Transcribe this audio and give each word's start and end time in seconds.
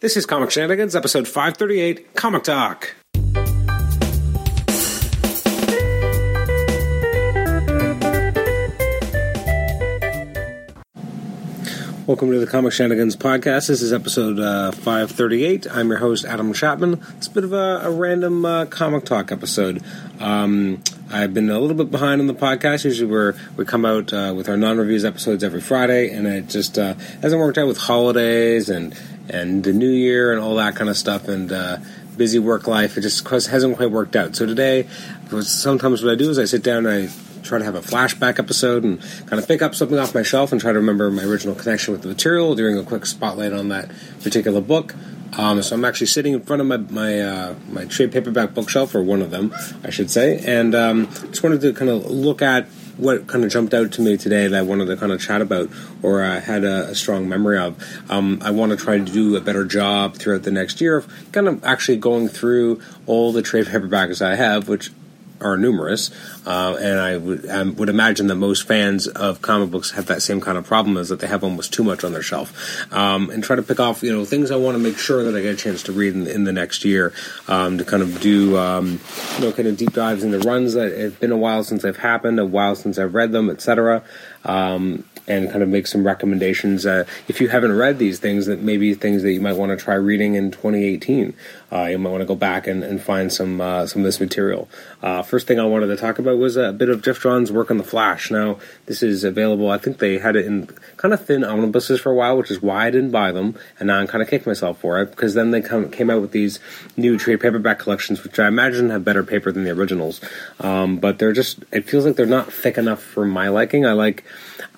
This 0.00 0.16
is 0.16 0.26
Comic 0.26 0.52
Shenanigans, 0.52 0.94
episode 0.94 1.26
538, 1.26 2.14
Comic 2.14 2.44
Talk. 2.44 2.94
Welcome 12.06 12.30
to 12.30 12.38
the 12.38 12.46
Comic 12.48 12.72
Shenanigans 12.72 13.16
podcast. 13.16 13.66
This 13.66 13.82
is 13.82 13.92
episode 13.92 14.38
uh, 14.38 14.70
538. 14.70 15.66
I'm 15.68 15.88
your 15.88 15.98
host, 15.98 16.24
Adam 16.24 16.52
Chapman. 16.52 17.02
It's 17.16 17.26
a 17.26 17.30
bit 17.32 17.42
of 17.42 17.52
a, 17.52 17.80
a 17.82 17.90
random 17.90 18.44
uh, 18.44 18.66
comic 18.66 19.04
talk 19.04 19.32
episode. 19.32 19.82
Um, 20.20 20.80
I've 21.10 21.34
been 21.34 21.50
a 21.50 21.58
little 21.58 21.76
bit 21.76 21.90
behind 21.90 22.20
on 22.20 22.28
the 22.28 22.34
podcast. 22.34 22.84
Usually 22.84 23.10
we 23.10 23.38
we 23.56 23.64
come 23.64 23.84
out 23.84 24.12
uh, 24.12 24.32
with 24.36 24.48
our 24.48 24.56
non-reviews 24.56 25.04
episodes 25.04 25.42
every 25.42 25.60
Friday, 25.60 26.10
and 26.10 26.26
it 26.28 26.46
just 26.46 26.78
uh, 26.78 26.94
hasn't 27.20 27.40
worked 27.40 27.58
out 27.58 27.66
with 27.66 27.78
holidays 27.78 28.70
and 28.70 28.94
and 29.30 29.64
the 29.64 29.72
new 29.72 29.90
year 29.90 30.32
and 30.32 30.40
all 30.40 30.56
that 30.56 30.76
kind 30.76 30.90
of 30.90 30.96
stuff 30.96 31.28
and 31.28 31.52
uh, 31.52 31.78
busy 32.16 32.38
work 32.38 32.66
life. 32.66 32.96
It 32.98 33.02
just 33.02 33.26
hasn't 33.28 33.76
quite 33.76 33.90
worked 33.90 34.16
out. 34.16 34.36
So 34.36 34.46
today, 34.46 34.88
sometimes 35.40 36.02
what 36.02 36.12
I 36.12 36.16
do 36.16 36.30
is 36.30 36.38
I 36.38 36.44
sit 36.44 36.62
down 36.62 36.86
and 36.86 37.08
I 37.08 37.12
try 37.42 37.58
to 37.58 37.64
have 37.64 37.74
a 37.74 37.80
flashback 37.80 38.38
episode 38.38 38.84
and 38.84 39.00
kind 39.26 39.40
of 39.40 39.48
pick 39.48 39.62
up 39.62 39.74
something 39.74 39.98
off 39.98 40.14
my 40.14 40.22
shelf 40.22 40.52
and 40.52 40.60
try 40.60 40.72
to 40.72 40.78
remember 40.78 41.10
my 41.10 41.22
original 41.22 41.54
connection 41.54 41.92
with 41.92 42.02
the 42.02 42.08
material, 42.08 42.54
doing 42.54 42.76
a 42.78 42.82
quick 42.82 43.06
spotlight 43.06 43.52
on 43.52 43.68
that 43.68 43.90
particular 44.22 44.60
book. 44.60 44.94
Um, 45.36 45.62
so 45.62 45.76
I'm 45.76 45.84
actually 45.84 46.06
sitting 46.08 46.32
in 46.32 46.40
front 46.40 46.62
of 46.62 46.66
my 46.66 46.78
my 46.78 47.20
uh, 47.20 47.54
my 47.70 47.84
trade 47.84 48.12
paperback 48.12 48.54
bookshelf, 48.54 48.94
or 48.94 49.02
one 49.02 49.20
of 49.20 49.30
them, 49.30 49.54
I 49.84 49.90
should 49.90 50.10
say, 50.10 50.38
and 50.44 50.74
um, 50.74 51.06
just 51.06 51.42
wanted 51.42 51.60
to 51.60 51.74
kind 51.74 51.90
of 51.90 52.10
look 52.10 52.40
at 52.40 52.66
what 52.98 53.26
kind 53.26 53.44
of 53.44 53.50
jumped 53.50 53.72
out 53.72 53.92
to 53.92 54.02
me 54.02 54.16
today 54.16 54.48
that 54.48 54.58
I 54.58 54.62
wanted 54.62 54.86
to 54.86 54.96
kind 54.96 55.12
of 55.12 55.20
chat 55.20 55.40
about 55.40 55.70
or 56.02 56.22
uh, 56.22 56.40
had 56.40 56.64
a, 56.64 56.88
a, 56.88 56.94
strong 56.94 57.28
memory 57.28 57.58
of. 57.58 57.82
Um, 58.10 58.40
I 58.42 58.50
want 58.50 58.70
to 58.70 58.76
try 58.76 58.98
to 58.98 59.04
do 59.04 59.36
a 59.36 59.40
better 59.40 59.64
job 59.64 60.16
throughout 60.16 60.42
the 60.42 60.50
next 60.50 60.80
year 60.80 60.96
of 60.96 61.32
kind 61.32 61.48
of 61.48 61.64
actually 61.64 61.98
going 61.98 62.28
through 62.28 62.82
all 63.06 63.32
the 63.32 63.42
trade 63.42 63.66
paperbacks 63.66 64.20
I 64.20 64.34
have, 64.34 64.68
which 64.68 64.90
are 65.40 65.56
numerous, 65.56 66.10
uh, 66.46 66.76
and 66.80 66.98
I 66.98 67.16
would, 67.16 67.88
imagine 67.88 68.26
that 68.28 68.36
most 68.36 68.66
fans 68.66 69.06
of 69.06 69.40
comic 69.40 69.70
books 69.70 69.92
have 69.92 70.06
that 70.06 70.22
same 70.22 70.40
kind 70.40 70.58
of 70.58 70.64
problem 70.64 70.96
is 70.96 71.08
that 71.08 71.20
they 71.20 71.26
have 71.26 71.42
almost 71.42 71.72
too 71.72 71.82
much 71.82 72.04
on 72.04 72.12
their 72.12 72.22
shelf, 72.22 72.92
um, 72.92 73.30
and 73.30 73.42
try 73.42 73.56
to 73.56 73.62
pick 73.62 73.80
off 73.80 74.02
you 74.02 74.12
know 74.12 74.24
things 74.24 74.50
I 74.50 74.56
want 74.56 74.76
to 74.76 74.82
make 74.82 74.98
sure 74.98 75.24
that 75.24 75.36
I 75.36 75.42
get 75.42 75.54
a 75.54 75.56
chance 75.56 75.82
to 75.84 75.92
read 75.92 76.14
in, 76.14 76.26
in 76.26 76.44
the 76.44 76.52
next 76.52 76.84
year 76.84 77.12
um, 77.48 77.78
to 77.78 77.84
kind 77.84 78.02
of 78.02 78.20
do 78.20 78.56
um, 78.58 79.00
you 79.36 79.44
know 79.44 79.52
kind 79.52 79.68
of 79.68 79.76
deep 79.76 79.92
dives 79.92 80.24
into 80.24 80.38
runs 80.40 80.74
that 80.74 80.96
have 80.96 81.18
been 81.20 81.32
a 81.32 81.36
while 81.36 81.64
since 81.64 81.82
they've 81.82 81.96
happened, 81.96 82.38
a 82.38 82.46
while 82.46 82.74
since 82.74 82.98
I've 82.98 83.14
read 83.14 83.32
them, 83.32 83.50
etc. 83.50 84.02
Um, 84.44 85.04
and 85.28 85.50
kind 85.50 85.62
of 85.62 85.68
make 85.68 85.86
some 85.86 86.04
recommendations. 86.04 86.86
Uh, 86.86 87.04
if 87.28 87.40
you 87.40 87.48
haven't 87.48 87.76
read 87.76 87.98
these 87.98 88.18
things, 88.18 88.46
that 88.46 88.60
maybe 88.60 88.94
things 88.94 89.22
that 89.22 89.32
you 89.32 89.40
might 89.40 89.56
want 89.56 89.70
to 89.70 89.76
try 89.76 89.94
reading 89.94 90.34
in 90.34 90.50
2018. 90.50 91.34
Uh, 91.70 91.84
you 91.84 91.98
might 91.98 92.10
want 92.10 92.22
to 92.22 92.26
go 92.26 92.34
back 92.34 92.66
and, 92.66 92.82
and 92.82 93.00
find 93.00 93.32
some 93.32 93.60
uh, 93.60 93.86
some 93.86 94.02
of 94.02 94.04
this 94.04 94.20
material. 94.20 94.68
Uh, 95.02 95.22
first 95.22 95.46
thing 95.46 95.60
I 95.60 95.64
wanted 95.64 95.88
to 95.88 95.96
talk 95.96 96.18
about 96.18 96.38
was 96.38 96.56
a 96.56 96.72
bit 96.72 96.88
of 96.88 97.02
Geoff 97.02 97.20
Johns' 97.20 97.52
work 97.52 97.70
on 97.70 97.76
the 97.76 97.84
Flash. 97.84 98.30
Now 98.30 98.58
this 98.86 99.02
is 99.02 99.24
available. 99.24 99.70
I 99.70 99.78
think 99.78 99.98
they 99.98 100.18
had 100.18 100.36
it 100.36 100.46
in 100.46 100.66
kind 100.96 101.12
of 101.12 101.24
thin 101.24 101.44
omnibuses 101.44 102.00
for 102.00 102.10
a 102.10 102.14
while, 102.14 102.36
which 102.38 102.50
is 102.50 102.62
why 102.62 102.86
I 102.86 102.90
didn't 102.90 103.10
buy 103.10 103.32
them, 103.32 103.54
and 103.78 103.88
now 103.88 103.98
I'm 103.98 104.06
kind 104.06 104.22
of 104.22 104.28
kicking 104.28 104.48
myself 104.48 104.80
for 104.80 105.00
it 105.02 105.10
because 105.10 105.34
then 105.34 105.50
they 105.50 105.60
come, 105.60 105.90
came 105.90 106.10
out 106.10 106.20
with 106.22 106.32
these 106.32 106.58
new 106.96 107.18
trade 107.18 107.40
paperback 107.40 107.78
collections, 107.78 108.24
which 108.24 108.38
I 108.38 108.48
imagine 108.48 108.90
have 108.90 109.04
better 109.04 109.22
paper 109.22 109.52
than 109.52 109.64
the 109.64 109.70
originals. 109.70 110.20
Um, 110.60 110.98
but 110.98 111.18
they're 111.18 111.32
just 111.32 111.64
it 111.70 111.88
feels 111.88 112.06
like 112.06 112.16
they're 112.16 112.26
not 112.26 112.52
thick 112.52 112.78
enough 112.78 113.02
for 113.02 113.26
my 113.26 113.48
liking. 113.48 113.84
I 113.84 113.92
like 113.92 114.24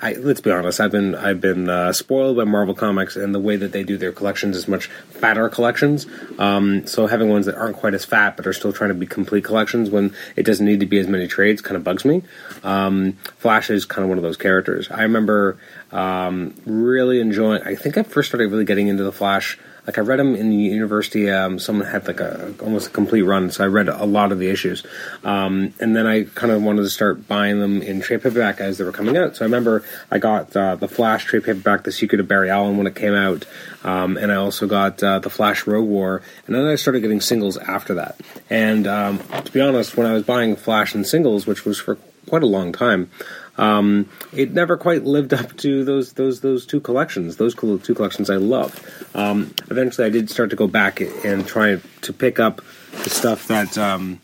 I, 0.03 0.15
let's 0.15 0.41
be 0.41 0.51
honest. 0.51 0.81
I've 0.81 0.91
been 0.91 1.15
I've 1.15 1.41
been 1.41 1.69
uh, 1.69 1.93
spoiled 1.93 2.37
by 2.37 2.45
Marvel 2.45 2.75
Comics 2.75 3.17
and 3.17 3.35
the 3.35 3.41
way 3.41 3.57
that 3.57 3.73
they 3.73 3.83
do 3.83 3.97
their 3.97 4.13
collections 4.13 4.57
is 4.57 4.67
much 4.67 4.87
fatter 5.11 5.49
collections. 5.49 6.07
Um, 6.39 6.80
so 6.89 7.07
having 7.07 7.29
ones 7.29 7.47
that 7.47 7.55
aren't 7.55 7.77
quite 7.77 7.95
as 7.95 8.05
fat 8.05 8.37
but 8.37 8.47
are 8.47 8.53
still 8.53 8.73
trying 8.73 8.89
to 8.89 8.95
be 8.95 9.07
complete 9.07 9.45
collections 9.45 9.91
when 9.91 10.15
it 10.37 10.45
doesn't 10.45 10.65
need 10.65 10.81
to 10.81 10.87
be 10.87 10.99
as 10.99 11.07
many 11.07 11.27
trades 11.27 11.61
kind 11.61 11.77
of 11.77 11.85
bugs 11.85 12.05
me. 12.05 12.23
Um, 12.63 13.13
Flash 13.39 13.71
is 13.71 13.85
kind 13.85 14.03
of 14.03 14.09
one 14.09 14.19
of 14.19 14.23
those 14.23 14.37
characters. 14.37 14.91
I 14.91 15.03
remember 15.03 15.59
um, 15.93 16.55
really 16.65 17.21
enjoying. 17.21 17.63
I 17.63 17.75
think 17.75 17.99
I 17.99 18.03
first 18.03 18.29
started 18.29 18.51
really 18.51 18.65
getting 18.65 18.89
into 18.89 19.05
the 19.05 19.13
Flash 19.13 19.59
like 19.91 19.99
I 19.99 20.03
read 20.03 20.21
them 20.21 20.37
in 20.37 20.51
the 20.51 20.57
university. 20.57 21.29
Um, 21.29 21.59
someone 21.59 21.85
had 21.85 22.07
like 22.07 22.21
a 22.21 22.55
almost 22.61 22.87
a 22.87 22.91
complete 22.91 23.23
run, 23.23 23.51
so 23.51 23.65
I 23.65 23.67
read 23.67 23.89
a 23.89 24.05
lot 24.05 24.31
of 24.31 24.39
the 24.39 24.49
issues. 24.49 24.87
Um, 25.25 25.75
and 25.81 25.97
then 25.97 26.07
I 26.07 26.25
kind 26.25 26.53
of 26.53 26.63
wanted 26.63 26.83
to 26.83 26.91
start 26.91 27.27
buying 27.27 27.59
them 27.59 27.83
in 27.83 28.01
trade 28.01 28.23
paperback 28.23 28.61
as 28.61 28.79
they 28.79 28.85
were 28.85 28.93
coming 28.93 29.17
out. 29.17 29.35
So 29.35 29.45
I 29.45 29.47
remember 29.47 29.83
I 30.09 30.19
got 30.19 30.55
uh, 30.55 30.77
the 30.77 30.87
Flash 30.87 31.25
trade 31.25 31.43
paperback, 31.43 31.83
The 31.83 31.91
Secret 31.91 32.21
of 32.21 32.29
Barry 32.29 32.51
Allen, 32.51 32.77
when 32.77 32.87
it 32.87 32.95
came 32.95 33.15
out, 33.15 33.47
um, 33.83 34.17
and 34.17 34.31
I 34.31 34.37
also 34.37 34.69
got 34.69 35.03
uh, 35.03 35.19
the 35.19 35.31
Flash 35.31 35.67
Rogue 35.67 35.89
War, 35.89 36.23
and 36.47 36.55
then 36.55 36.65
I 36.67 36.77
started 36.77 37.01
getting 37.01 37.21
singles 37.21 37.57
after 37.57 37.95
that. 37.95 38.21
And 38.49 38.87
um, 38.87 39.19
to 39.19 39.51
be 39.51 39.61
honest, 39.61 39.97
when 39.97 40.07
I 40.07 40.13
was 40.13 40.23
buying 40.23 40.55
Flash 40.55 40.95
and 40.95 41.05
singles, 41.05 41.49
which 41.49 41.65
was 41.65 41.81
for 41.81 41.99
quite 42.31 42.43
a 42.45 42.47
long 42.47 42.73
time. 42.73 43.11
Um, 43.59 44.09
it 44.33 44.53
never 44.53 44.77
quite 44.79 45.05
lived 45.05 45.35
up 45.35 45.57
to 45.59 45.85
those 45.85 46.15
those 46.15 46.41
those 46.41 46.65
two 46.65 46.81
collections. 46.81 47.37
Those 47.37 47.55
two 47.55 47.95
collections 47.95 48.31
I 48.31 48.37
love. 48.37 48.73
Um, 49.15 49.55
eventually, 49.69 50.07
I 50.07 50.11
did 50.11 50.31
start 50.31 50.51
to 50.51 50.57
go 50.57 50.67
back 50.67 51.01
and 51.01 51.47
try 51.47 51.79
to 52.03 52.13
pick 52.13 52.41
up 52.41 52.63
the 53.03 53.11
stuff 53.11 53.49
that 53.49 53.77
um, 53.77 54.21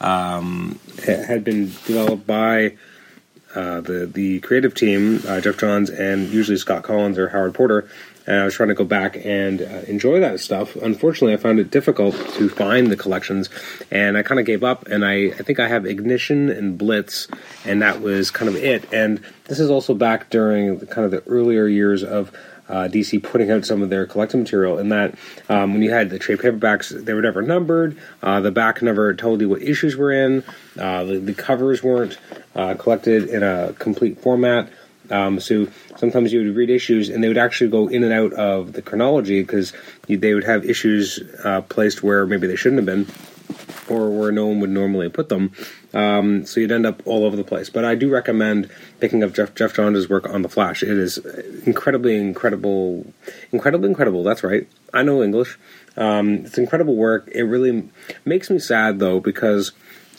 um 0.00 0.78
had 1.06 1.44
been 1.44 1.66
developed 1.86 2.26
by 2.26 2.76
uh, 3.54 3.80
the 3.80 4.06
the 4.06 4.40
creative 4.40 4.74
team, 4.74 5.22
uh, 5.26 5.40
Geoff 5.40 5.58
Johns, 5.58 5.90
and 5.90 6.28
usually 6.28 6.56
Scott 6.56 6.82
Kolins 6.82 7.18
or 7.18 7.28
Howard 7.28 7.54
Porter 7.54 7.88
and 8.26 8.40
I 8.40 8.44
was 8.44 8.54
trying 8.54 8.70
to 8.70 8.74
go 8.74 8.84
back 8.84 9.16
and 9.24 9.60
uh, 9.60 9.82
enjoy 9.86 10.20
that 10.20 10.40
stuff. 10.40 10.76
Unfortunately, 10.76 11.34
I 11.34 11.36
found 11.36 11.58
it 11.58 11.70
difficult 11.70 12.14
to 12.34 12.48
find 12.48 12.90
the 12.90 12.96
collections, 12.96 13.50
and 13.90 14.16
I 14.16 14.22
kind 14.22 14.40
of 14.40 14.46
gave 14.46 14.64
up. 14.64 14.86
And 14.86 15.04
I, 15.04 15.26
I 15.26 15.42
think 15.42 15.60
I 15.60 15.68
have 15.68 15.84
Ignition 15.84 16.48
and 16.48 16.78
Blitz, 16.78 17.28
and 17.64 17.82
that 17.82 18.00
was 18.00 18.30
kind 18.30 18.48
of 18.48 18.56
it. 18.56 18.90
And 18.92 19.22
this 19.44 19.60
is 19.60 19.70
also 19.70 19.94
back 19.94 20.30
during 20.30 20.78
the, 20.78 20.86
kind 20.86 21.04
of 21.04 21.10
the 21.10 21.22
earlier 21.30 21.66
years 21.66 22.02
of 22.02 22.32
uh, 22.68 22.88
DC 22.88 23.22
putting 23.22 23.50
out 23.50 23.64
some 23.64 23.82
of 23.82 23.90
their 23.90 24.06
collecting 24.06 24.40
material. 24.40 24.78
In 24.78 24.88
that, 24.90 25.14
um, 25.48 25.72
when 25.72 25.82
you 25.82 25.90
had 25.90 26.10
the 26.10 26.18
trade 26.18 26.38
paperbacks, 26.38 26.88
they 27.04 27.12
were 27.12 27.22
never 27.22 27.42
numbered. 27.42 27.96
Uh, 28.22 28.40
the 28.40 28.50
back 28.50 28.82
never 28.82 29.14
told 29.14 29.40
you 29.40 29.48
what 29.48 29.62
issues 29.62 29.96
were 29.96 30.12
in. 30.12 30.42
Uh, 30.78 31.04
the, 31.04 31.18
the, 31.18 31.34
covers 31.34 31.82
weren't 31.82 32.18
uh, 32.54 32.74
collected 32.74 33.28
in 33.28 33.42
a 33.42 33.74
complete 33.78 34.20
format. 34.20 34.70
Um, 35.10 35.38
so 35.38 35.68
sometimes 35.96 36.32
you 36.32 36.44
would 36.44 36.56
read 36.56 36.70
issues 36.70 37.10
and 37.10 37.22
they 37.22 37.28
would 37.28 37.38
actually 37.38 37.70
go 37.70 37.88
in 37.88 38.04
and 38.04 38.12
out 38.12 38.32
of 38.32 38.72
the 38.72 38.80
chronology 38.80 39.42
because 39.42 39.74
they 40.08 40.32
would 40.32 40.44
have 40.44 40.64
issues 40.64 41.20
uh, 41.44 41.60
placed 41.60 42.02
where 42.02 42.24
maybe 42.26 42.46
they 42.46 42.56
shouldn't 42.56 42.78
have 42.78 42.86
been 42.86 43.06
or 43.88 44.10
where 44.10 44.32
no 44.32 44.46
one 44.46 44.60
would 44.60 44.70
normally 44.70 45.08
put 45.08 45.28
them. 45.28 45.52
Um, 45.92 46.44
so 46.46 46.60
you'd 46.60 46.72
end 46.72 46.86
up 46.86 47.02
all 47.06 47.24
over 47.24 47.36
the 47.36 47.44
place. 47.44 47.70
But 47.70 47.84
I 47.84 47.94
do 47.94 48.10
recommend 48.10 48.70
picking 49.00 49.22
up 49.22 49.34
Jeff 49.34 49.54
Geoff 49.54 49.74
Johns' 49.74 50.08
work 50.08 50.28
on 50.28 50.42
The 50.42 50.48
Flash. 50.48 50.82
It 50.82 50.90
is 50.90 51.18
incredibly 51.66 52.16
incredible, 52.16 53.12
incredibly 53.52 53.88
incredible. 53.88 54.24
That's 54.24 54.42
right. 54.42 54.66
I 54.92 55.02
know 55.02 55.22
English. 55.22 55.58
Um, 55.96 56.46
it's 56.46 56.58
incredible 56.58 56.96
work. 56.96 57.28
It 57.32 57.42
really 57.42 57.88
makes 58.24 58.50
me 58.50 58.58
sad 58.58 58.98
though 58.98 59.20
because 59.20 59.72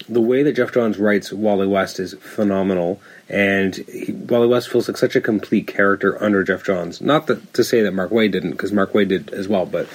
the 0.08 0.22
way 0.22 0.44
that 0.44 0.54
Geoff 0.54 0.74
Johns 0.74 0.98
writes 0.98 1.31
Wally 1.34 1.68
West 1.68 2.00
is 2.00 2.14
phenomenal, 2.16 3.02
and 3.30 3.75
he, 3.75 4.12
Wally 4.12 4.48
West 4.48 4.70
feels 4.70 4.88
like 4.88 4.98
such 4.98 5.16
a 5.16 5.22
complete 5.22 5.68
character 5.68 6.22
under 6.22 6.44
Geoff 6.44 6.64
Johns. 6.64 7.02
Not 7.02 7.28
to 7.28 7.64
say 7.64 7.81
that 7.81 7.94
Mark 7.94 8.12
Waid 8.12 8.31
didn't, 8.31 8.52
because 8.52 8.72
Mark 8.72 8.94
Waid 8.94 9.08
did 9.09 9.34
as 9.34 9.48
well, 9.48 9.66
but 9.66 9.88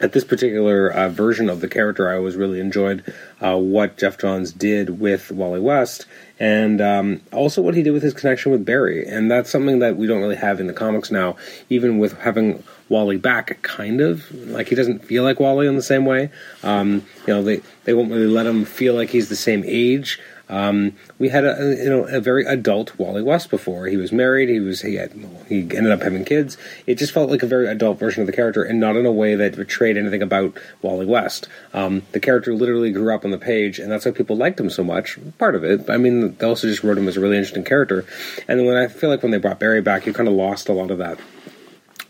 at 0.00 0.12
this 0.12 0.24
particular 0.24 0.88
uh, 0.88 1.08
version 1.08 1.48
of 1.48 1.60
the 1.60 1.68
character, 1.68 2.08
I 2.08 2.16
always 2.16 2.36
really 2.36 2.60
enjoyed 2.60 3.04
uh, 3.40 3.56
what 3.56 3.96
Geoff 3.96 4.18
Johns 4.18 4.52
did 4.52 4.98
with 5.00 5.30
Wally 5.30 5.60
West, 5.60 6.06
and 6.40 6.80
um, 6.80 7.20
also 7.32 7.62
what 7.62 7.74
he 7.74 7.82
did 7.82 7.92
with 7.92 8.02
his 8.02 8.12
connection 8.12 8.50
with 8.50 8.64
Barry. 8.64 9.06
And 9.06 9.30
that's 9.30 9.50
something 9.50 9.78
that 9.78 9.96
we 9.96 10.06
don't 10.06 10.20
really 10.20 10.36
have 10.36 10.60
in 10.60 10.66
the 10.66 10.72
comics 10.72 11.10
now, 11.10 11.36
even 11.70 11.98
with 11.98 12.18
having 12.18 12.62
Wally 12.88 13.16
back, 13.16 13.62
kind 13.62 14.00
of 14.00 14.30
like 14.32 14.68
he 14.68 14.74
doesn't 14.74 15.04
feel 15.04 15.22
like 15.22 15.38
Wally 15.40 15.66
in 15.66 15.76
the 15.76 15.82
same 15.82 16.04
way. 16.04 16.30
Um, 16.62 17.06
you 17.26 17.34
know, 17.34 17.42
they 17.42 17.62
they 17.84 17.94
won't 17.94 18.10
really 18.10 18.26
let 18.26 18.46
him 18.46 18.64
feel 18.64 18.94
like 18.94 19.10
he's 19.10 19.28
the 19.28 19.36
same 19.36 19.62
age. 19.64 20.20
Um, 20.48 20.96
we 21.18 21.30
had 21.30 21.44
a, 21.44 21.76
you 21.82 21.88
know 21.88 22.04
a 22.04 22.20
very 22.20 22.44
adult 22.44 22.98
Wally 22.98 23.22
West 23.22 23.50
before. 23.50 23.86
He 23.86 23.96
was 23.96 24.12
married. 24.12 24.48
He 24.48 24.60
was 24.60 24.82
he 24.82 24.96
had 24.96 25.12
he 25.48 25.60
ended 25.60 25.90
up 25.90 26.02
having 26.02 26.24
kids. 26.24 26.56
It 26.86 26.96
just 26.96 27.12
felt 27.12 27.30
like 27.30 27.42
a 27.42 27.46
very 27.46 27.66
adult 27.66 27.98
version 27.98 28.20
of 28.20 28.26
the 28.26 28.32
character, 28.32 28.62
and 28.62 28.78
not 28.78 28.96
in 28.96 29.06
a 29.06 29.12
way 29.12 29.34
that 29.34 29.56
betrayed 29.56 29.96
anything 29.96 30.22
about 30.22 30.56
Wally 30.82 31.06
West. 31.06 31.48
Um, 31.72 32.02
the 32.12 32.20
character 32.20 32.54
literally 32.54 32.92
grew 32.92 33.14
up 33.14 33.24
on 33.24 33.30
the 33.30 33.38
page, 33.38 33.78
and 33.78 33.90
that's 33.90 34.04
why 34.04 34.12
people 34.12 34.36
liked 34.36 34.60
him 34.60 34.70
so 34.70 34.84
much. 34.84 35.18
Part 35.38 35.54
of 35.54 35.64
it. 35.64 35.88
I 35.88 35.96
mean, 35.96 36.36
they 36.36 36.46
also 36.46 36.68
just 36.68 36.84
wrote 36.84 36.98
him 36.98 37.08
as 37.08 37.16
a 37.16 37.20
really 37.20 37.36
interesting 37.36 37.64
character. 37.64 38.04
And 38.46 38.66
when 38.66 38.76
I 38.76 38.88
feel 38.88 39.10
like 39.10 39.22
when 39.22 39.32
they 39.32 39.38
brought 39.38 39.60
Barry 39.60 39.80
back, 39.80 40.06
you 40.06 40.12
kind 40.12 40.28
of 40.28 40.34
lost 40.34 40.68
a 40.68 40.72
lot 40.72 40.90
of 40.90 40.98
that. 40.98 41.18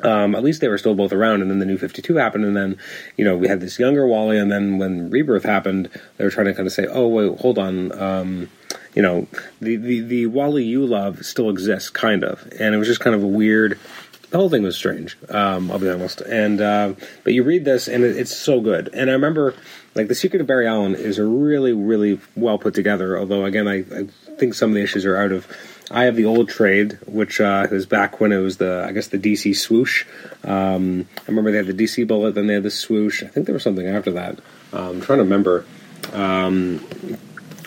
Um, 0.04 0.34
at 0.34 0.42
least 0.42 0.60
they 0.60 0.68
were 0.68 0.78
still 0.78 0.94
both 0.94 1.12
around, 1.12 1.42
and 1.42 1.50
then 1.50 1.58
the 1.58 1.66
new 1.66 1.78
52 1.78 2.14
happened, 2.16 2.44
and 2.44 2.56
then, 2.56 2.78
you 3.16 3.24
know, 3.24 3.36
we 3.36 3.48
had 3.48 3.60
this 3.60 3.78
younger 3.78 4.06
Wally, 4.06 4.38
and 4.38 4.52
then 4.52 4.78
when 4.78 5.10
Rebirth 5.10 5.44
happened, 5.44 5.88
they 6.16 6.24
were 6.24 6.30
trying 6.30 6.46
to 6.46 6.54
kind 6.54 6.66
of 6.66 6.72
say, 6.72 6.86
oh, 6.86 7.08
wait, 7.08 7.40
hold 7.40 7.58
on, 7.58 7.90
um, 7.98 8.50
you 8.94 9.02
know, 9.02 9.26
the, 9.60 9.76
the, 9.76 10.00
the 10.00 10.26
Wally 10.26 10.62
you 10.62 10.84
love 10.84 11.24
still 11.24 11.48
exists, 11.48 11.90
kind 11.90 12.22
of, 12.22 12.46
and 12.58 12.74
it 12.74 12.78
was 12.78 12.86
just 12.86 13.00
kind 13.00 13.16
of 13.16 13.22
a 13.22 13.26
weird 13.26 13.78
the 14.34 14.38
whole 14.38 14.50
thing 14.50 14.64
was 14.64 14.74
strange. 14.74 15.16
Um, 15.28 15.70
I'll 15.70 15.78
be 15.78 15.88
honest. 15.88 16.20
And 16.20 16.60
uh, 16.60 16.94
but 17.22 17.34
you 17.34 17.44
read 17.44 17.64
this, 17.64 17.86
and 17.86 18.02
it, 18.02 18.16
it's 18.16 18.36
so 18.36 18.60
good. 18.60 18.90
And 18.92 19.08
I 19.08 19.12
remember, 19.12 19.54
like, 19.94 20.08
the 20.08 20.14
Secret 20.16 20.40
of 20.40 20.48
Barry 20.48 20.66
Allen 20.66 20.96
is 20.96 21.20
really, 21.20 21.72
really 21.72 22.18
well 22.34 22.58
put 22.58 22.74
together. 22.74 23.16
Although, 23.16 23.44
again, 23.44 23.68
I, 23.68 23.84
I 23.96 24.08
think 24.36 24.54
some 24.54 24.70
of 24.70 24.74
the 24.74 24.82
issues 24.82 25.06
are 25.06 25.16
out 25.16 25.30
of. 25.30 25.46
I 25.90 26.04
have 26.04 26.16
the 26.16 26.24
old 26.24 26.48
trade, 26.48 26.98
which 27.06 27.40
uh, 27.40 27.66
was 27.70 27.86
back 27.86 28.20
when 28.20 28.32
it 28.32 28.38
was 28.38 28.56
the, 28.56 28.84
I 28.88 28.92
guess, 28.92 29.08
the 29.08 29.18
DC 29.18 29.54
swoosh. 29.56 30.04
Um, 30.42 31.06
I 31.18 31.22
remember 31.28 31.50
they 31.50 31.58
had 31.58 31.66
the 31.66 31.74
DC 31.74 32.06
bullet, 32.06 32.34
then 32.34 32.46
they 32.46 32.54
had 32.54 32.62
the 32.62 32.70
swoosh. 32.70 33.22
I 33.22 33.26
think 33.26 33.46
there 33.46 33.52
was 33.52 33.62
something 33.62 33.86
after 33.86 34.12
that. 34.12 34.38
Um, 34.72 34.96
I'm 34.96 35.00
trying 35.00 35.18
to 35.18 35.24
remember. 35.24 35.66
Um, 36.12 36.84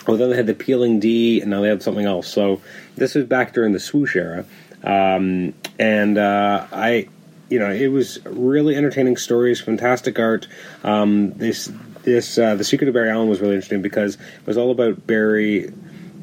well, 0.06 0.16
then 0.16 0.30
they 0.30 0.36
had 0.36 0.46
the 0.46 0.54
peeling 0.54 1.00
D, 1.00 1.40
and 1.40 1.50
now 1.50 1.60
they 1.60 1.68
have 1.68 1.82
something 1.82 2.06
else. 2.06 2.28
So 2.28 2.60
this 2.96 3.14
was 3.14 3.24
back 3.24 3.52
during 3.52 3.72
the 3.72 3.80
swoosh 3.80 4.16
era, 4.16 4.44
um, 4.82 5.54
and 5.78 6.18
uh, 6.18 6.66
I, 6.72 7.08
you 7.50 7.58
know, 7.58 7.70
it 7.70 7.88
was 7.88 8.24
really 8.24 8.74
entertaining 8.74 9.16
stories, 9.16 9.60
fantastic 9.60 10.18
art. 10.18 10.48
Um, 10.82 11.32
this 11.32 11.70
this 12.02 12.38
uh, 12.38 12.54
the 12.54 12.64
Secret 12.64 12.88
of 12.88 12.94
Barry 12.94 13.10
Allen 13.10 13.28
was 13.28 13.40
really 13.40 13.54
interesting 13.54 13.82
because 13.82 14.14
it 14.14 14.46
was 14.46 14.56
all 14.56 14.70
about 14.70 15.06
Barry 15.06 15.72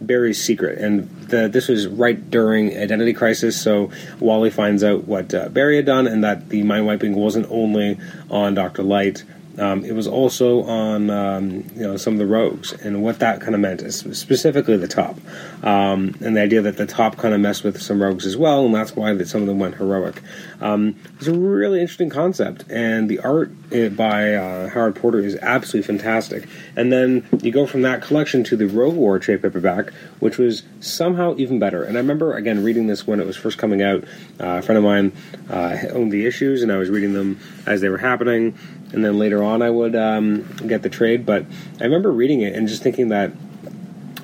Barry's 0.01 0.41
secret, 0.41 0.79
and 0.79 1.09
the, 1.27 1.47
this 1.47 1.67
was 1.67 1.87
right 1.87 2.29
during 2.29 2.77
Identity 2.77 3.13
Crisis. 3.13 3.59
So 3.59 3.91
Wally 4.19 4.49
finds 4.49 4.83
out 4.83 5.07
what 5.07 5.33
uh, 5.33 5.49
Barry 5.49 5.77
had 5.77 5.85
done, 5.85 6.07
and 6.07 6.23
that 6.23 6.49
the 6.49 6.63
mind 6.63 6.85
wiping 6.85 7.15
wasn't 7.15 7.47
only 7.49 7.97
on 8.29 8.53
Doctor 8.53 8.83
Light. 8.83 9.23
Um, 9.57 9.85
it 9.85 9.93
was 9.93 10.07
also 10.07 10.63
on 10.63 11.09
um, 11.09 11.65
you 11.75 11.83
know 11.83 11.97
some 11.97 12.13
of 12.13 12.19
the 12.19 12.25
rogues, 12.25 12.73
and 12.73 13.01
what 13.01 13.19
that 13.19 13.41
kind 13.41 13.55
of 13.55 13.61
meant 13.61 13.81
specifically 13.93 14.77
the 14.77 14.87
top, 14.87 15.17
um, 15.63 16.15
and 16.21 16.35
the 16.35 16.41
idea 16.41 16.61
that 16.61 16.77
the 16.77 16.85
top 16.85 17.17
kind 17.17 17.33
of 17.33 17.39
messed 17.39 17.63
with 17.63 17.81
some 17.81 18.01
rogues 18.01 18.25
as 18.25 18.35
well, 18.35 18.65
and 18.65 18.75
that's 18.75 18.95
why 18.95 19.13
that 19.13 19.27
some 19.27 19.41
of 19.41 19.47
them 19.47 19.59
went 19.59 19.75
heroic. 19.75 20.21
Um, 20.61 20.95
it's 21.17 21.27
a 21.27 21.33
really 21.33 21.79
interesting 21.81 22.09
concept, 22.09 22.65
and 22.69 23.09
the 23.09 23.19
art 23.19 23.51
eh, 23.71 23.89
by 23.89 24.33
uh, 24.33 24.69
Howard 24.69 24.95
Porter 24.95 25.19
is 25.19 25.35
absolutely 25.37 25.87
fantastic. 25.87 26.47
And 26.75 26.91
then 26.91 27.25
you 27.41 27.51
go 27.51 27.65
from 27.65 27.83
that 27.83 28.01
collection 28.01 28.43
to 28.45 28.57
the 28.57 28.67
Rogue 28.67 28.95
War 28.95 29.19
trade 29.19 29.41
paperback, 29.41 29.93
which 30.19 30.37
was 30.37 30.63
somehow 30.81 31.35
even 31.37 31.59
better. 31.59 31.83
And 31.83 31.97
I 31.97 32.01
remember 32.01 32.33
again 32.35 32.63
reading 32.63 32.87
this 32.87 33.07
when 33.07 33.19
it 33.19 33.25
was 33.25 33.37
first 33.37 33.57
coming 33.57 33.81
out. 33.81 34.03
Uh, 34.39 34.57
a 34.57 34.61
friend 34.61 34.77
of 34.77 34.83
mine 34.83 35.13
uh, 35.49 35.77
owned 35.91 36.11
the 36.11 36.25
issues, 36.25 36.61
and 36.61 36.71
I 36.71 36.77
was 36.77 36.89
reading 36.89 37.13
them 37.13 37.39
as 37.65 37.81
they 37.81 37.89
were 37.89 37.97
happening 37.97 38.57
and 38.95 39.03
then 39.03 39.19
later 39.19 39.43
on 39.43 39.61
I 39.61 39.69
would 39.69 39.95
um, 39.95 40.43
get 40.65 40.81
the 40.81 40.89
trade. 40.89 41.25
But 41.25 41.45
I 41.79 41.83
remember 41.83 42.11
reading 42.11 42.41
it 42.41 42.55
and 42.55 42.67
just 42.67 42.81
thinking 42.81 43.09
that 43.09 43.31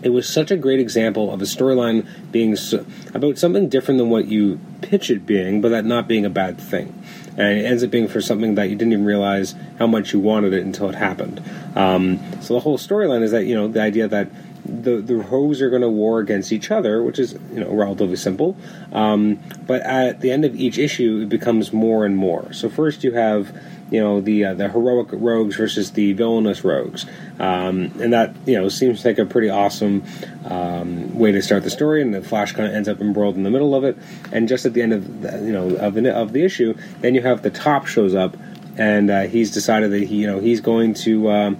it 0.02 0.10
was 0.10 0.28
such 0.28 0.50
a 0.50 0.58
great 0.58 0.80
example 0.80 1.32
of 1.32 1.42
a 1.42 1.46
storyline 1.46 2.08
being 2.32 2.56
so, 2.56 2.86
about 3.14 3.38
something 3.38 3.70
different 3.70 4.00
than 4.00 4.10
what 4.10 4.28
you 4.28 4.60
pitch 4.82 5.12
it 5.12 5.26
being, 5.26 5.62
but 5.62 5.70
that 5.70 5.86
not 5.86 6.08
being 6.08 6.26
a 6.26 6.30
bad 6.30 6.60
thing. 6.60 6.98
And 7.38 7.60
it 7.60 7.66
ends 7.66 7.84
up 7.84 7.92
being 7.92 8.08
for 8.08 8.22
something 8.22 8.56
that 8.56 8.70
you 8.70 8.76
didn't 8.76 8.94
even 8.94 9.06
realize 9.06 9.56
how 9.78 9.88
much 9.88 10.14
you 10.14 10.20
wanted 10.20 10.54
it 10.54 10.64
until 10.64 10.90
it 10.90 10.96
happened. 10.96 11.44
Um, 11.76 12.20
so 12.42 12.54
the 12.54 12.60
whole 12.62 12.78
storyline 12.78 13.22
is 13.22 13.32
that 13.32 13.46
you 13.46 13.56
know 13.56 13.68
the 13.68 13.82
idea 13.82 14.08
that 14.08 14.30
the 14.66 14.98
the 14.98 15.16
rogues 15.16 15.62
are 15.62 15.70
going 15.70 15.82
to 15.82 15.90
war 15.90 16.20
against 16.20 16.52
each 16.52 16.72
other, 16.72 17.04
which 17.04 17.20
is 17.20 17.34
you 17.54 17.60
know 17.60 17.72
relatively 17.72 18.16
simple. 18.16 18.58
Um, 18.92 19.40
but 19.66 19.82
at 19.82 20.22
the 20.22 20.32
end 20.32 20.46
of 20.46 20.56
each 20.56 20.78
issue, 20.78 21.22
it 21.24 21.30
becomes 21.30 21.74
more 21.74 22.06
and 22.06 22.16
more. 22.16 22.52
So 22.54 22.70
first 22.70 23.04
you 23.04 23.14
have 23.14 23.56
you 23.92 24.00
know 24.00 24.22
the 24.22 24.46
uh, 24.46 24.54
the 24.54 24.70
heroic 24.70 25.10
rogues 25.12 25.58
versus 25.58 25.92
the 25.92 26.14
villainous 26.14 26.64
rogues, 26.64 27.06
um, 27.40 27.92
and 28.00 28.14
that 28.14 28.34
you 28.46 28.56
know 28.56 28.70
seems 28.70 29.04
like 29.04 29.20
a 29.20 29.26
pretty 29.26 29.50
awesome 29.50 30.04
um, 30.46 31.20
way 31.20 31.34
to 31.34 31.42
start 31.42 31.64
the 31.64 31.70
story. 31.70 32.02
And 32.02 32.14
the 32.14 32.22
Flash 32.22 32.54
kind 32.54 32.68
of 32.68 32.74
ends 32.74 32.88
up 32.88 33.02
embroiled 33.02 33.36
in 33.36 33.44
the 33.44 33.52
middle 33.52 33.76
of 33.76 33.84
it, 33.84 33.98
and 34.32 34.48
just 34.48 34.66
at 34.66 34.74
the 34.74 34.82
end 34.82 34.94
of 34.94 35.22
the, 35.22 35.32
you 35.40 35.52
know 35.52 35.76
of 35.76 35.94
the, 35.94 36.16
of 36.16 36.32
the 36.32 36.44
issue, 36.44 36.74
then 37.02 37.14
you 37.14 37.22
have 37.22 37.42
the 37.42 37.50
top 37.50 37.86
shows 37.86 38.16
up, 38.16 38.38
and 38.78 39.12
uh, 39.12 39.24
he's 39.24 39.52
decided 39.52 39.92
that 39.92 40.04
he 40.04 40.16
you 40.16 40.28
know 40.28 40.40
he's 40.40 40.62
going 40.62 40.94
to 40.94 41.30
um, 41.30 41.58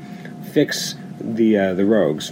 fix 0.52 0.96
the 1.20 1.58
uh, 1.58 1.74
the 1.74 1.86
rogues, 1.86 2.30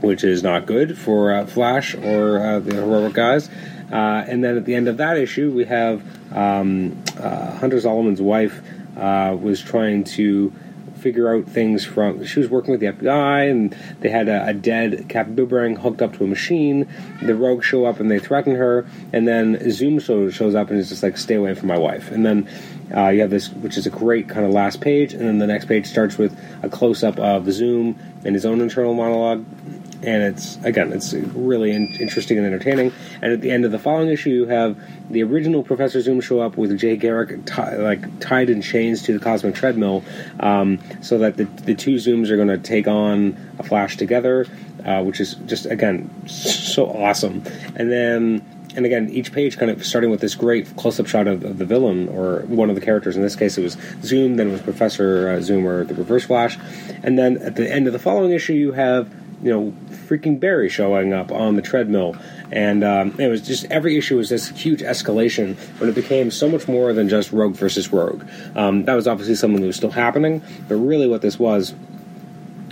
which 0.00 0.24
is 0.24 0.42
not 0.42 0.64
good 0.64 0.96
for 0.96 1.34
uh, 1.34 1.46
Flash 1.46 1.94
or 1.94 2.38
uh, 2.38 2.60
the 2.60 2.76
heroic 2.76 3.12
guys. 3.12 3.50
Uh, 3.92 4.24
and 4.26 4.42
then 4.42 4.56
at 4.56 4.64
the 4.64 4.74
end 4.74 4.88
of 4.88 4.96
that 4.96 5.16
issue, 5.16 5.52
we 5.52 5.64
have 5.64 6.02
um, 6.34 7.00
Hunter 7.20 7.78
Zolomon's 7.78 8.20
wife 8.20 8.60
uh, 8.96 9.36
was 9.38 9.60
trying 9.60 10.04
to 10.04 10.52
figure 10.96 11.34
out 11.34 11.44
things 11.44 11.84
from. 11.84 12.24
She 12.24 12.40
was 12.40 12.48
working 12.48 12.72
with 12.72 12.80
the 12.80 12.86
FBI, 12.86 13.50
and 13.50 13.76
they 14.00 14.08
had 14.08 14.28
a, 14.28 14.48
a 14.48 14.54
dead 14.54 15.08
Captain 15.08 15.34
Boomerang 15.34 15.76
hooked 15.76 16.02
up 16.02 16.16
to 16.16 16.24
a 16.24 16.26
machine. 16.26 16.88
The 17.22 17.34
rogues 17.34 17.66
show 17.66 17.84
up 17.84 18.00
and 18.00 18.10
they 18.10 18.18
threaten 18.18 18.56
her, 18.56 18.86
and 19.12 19.28
then 19.28 19.70
Zoom 19.70 19.98
show, 19.98 20.30
shows 20.30 20.54
up 20.54 20.70
and 20.70 20.78
is 20.78 20.88
just 20.88 21.02
like, 21.02 21.16
"Stay 21.16 21.34
away 21.34 21.54
from 21.54 21.68
my 21.68 21.78
wife." 21.78 22.10
And 22.10 22.24
then 22.24 22.48
uh, 22.94 23.08
you 23.08 23.20
have 23.20 23.30
this, 23.30 23.50
which 23.50 23.76
is 23.76 23.86
a 23.86 23.90
great 23.90 24.28
kind 24.28 24.46
of 24.46 24.52
last 24.52 24.80
page, 24.80 25.12
and 25.12 25.22
then 25.22 25.38
the 25.38 25.46
next 25.46 25.66
page 25.66 25.86
starts 25.86 26.18
with 26.18 26.38
a 26.62 26.68
close 26.68 27.02
up 27.02 27.18
of 27.18 27.50
Zoom 27.52 27.98
and 28.24 28.34
his 28.34 28.46
own 28.46 28.60
internal 28.60 28.94
monologue 28.94 29.44
and 30.02 30.22
it's 30.22 30.56
again 30.64 30.92
it's 30.92 31.12
really 31.12 31.72
in- 31.72 31.96
interesting 32.00 32.38
and 32.38 32.46
entertaining. 32.46 32.92
And 33.22 33.32
at 33.32 33.40
the 33.40 33.50
end 33.50 33.64
of 33.64 33.72
the 33.72 33.78
following 33.78 34.08
issue, 34.08 34.30
you 34.30 34.46
have 34.46 34.76
the 35.10 35.22
original 35.22 35.62
Professor 35.62 36.00
Zoom 36.00 36.20
show 36.20 36.40
up 36.40 36.56
with 36.56 36.76
Jay 36.78 36.96
Garrick 36.96 37.46
t- 37.46 37.76
like 37.76 38.20
tied 38.20 38.50
in 38.50 38.62
chains 38.62 39.02
to 39.02 39.12
the 39.12 39.20
cosmic 39.24 39.54
treadmill, 39.54 40.04
um, 40.40 40.78
so 41.00 41.18
that 41.18 41.36
the 41.36 41.44
the 41.44 41.74
two 41.74 41.96
Zooms 41.96 42.30
are 42.30 42.36
going 42.36 42.48
to 42.48 42.58
take 42.58 42.88
on 42.88 43.36
a 43.58 43.62
Flash 43.62 43.96
together, 43.96 44.46
uh, 44.84 45.02
which 45.02 45.20
is 45.20 45.34
just 45.46 45.66
again 45.66 46.10
so 46.26 46.86
awesome. 46.86 47.42
And 47.74 47.90
then. 47.90 48.44
And 48.76 48.84
again, 48.84 49.08
each 49.08 49.32
page 49.32 49.56
kind 49.56 49.70
of 49.70 49.86
starting 49.86 50.10
with 50.10 50.20
this 50.20 50.34
great 50.34 50.76
close-up 50.76 51.06
shot 51.06 51.26
of, 51.26 51.42
of 51.44 51.56
the 51.56 51.64
villain 51.64 52.10
or 52.10 52.40
one 52.40 52.68
of 52.68 52.74
the 52.74 52.82
characters. 52.82 53.16
In 53.16 53.22
this 53.22 53.34
case, 53.34 53.56
it 53.56 53.62
was 53.62 53.78
Zoom. 54.02 54.36
Then 54.36 54.48
it 54.48 54.52
was 54.52 54.60
Professor 54.60 55.30
uh, 55.30 55.40
Zoom 55.40 55.66
or 55.66 55.84
the 55.84 55.94
Reverse 55.94 56.26
Flash. 56.26 56.58
And 57.02 57.18
then 57.18 57.38
at 57.38 57.54
the 57.54 57.72
end 57.72 57.86
of 57.86 57.94
the 57.94 57.98
following 57.98 58.32
issue, 58.32 58.52
you 58.52 58.72
have 58.72 59.08
you 59.42 59.50
know 59.50 59.72
freaking 59.90 60.40
Barry 60.40 60.68
showing 60.68 61.12
up 61.12 61.30
on 61.32 61.56
the 61.56 61.62
treadmill, 61.62 62.16
and 62.50 62.84
um, 62.84 63.14
it 63.18 63.28
was 63.28 63.42
just 63.42 63.66
every 63.66 63.96
issue 63.96 64.16
was 64.16 64.28
this 64.28 64.48
huge 64.48 64.80
escalation 64.80 65.56
when 65.78 65.90
it 65.90 65.94
became 65.94 66.30
so 66.30 66.48
much 66.48 66.68
more 66.68 66.92
than 66.92 67.08
just 67.08 67.32
Rogue 67.32 67.54
versus 67.54 67.92
Rogue. 67.92 68.24
Um, 68.54 68.84
that 68.84 68.94
was 68.94 69.06
obviously 69.06 69.34
something 69.34 69.60
that 69.60 69.66
was 69.66 69.76
still 69.76 69.90
happening, 69.90 70.42
but 70.68 70.76
really 70.76 71.08
what 71.08 71.22
this 71.22 71.38
was 71.38 71.74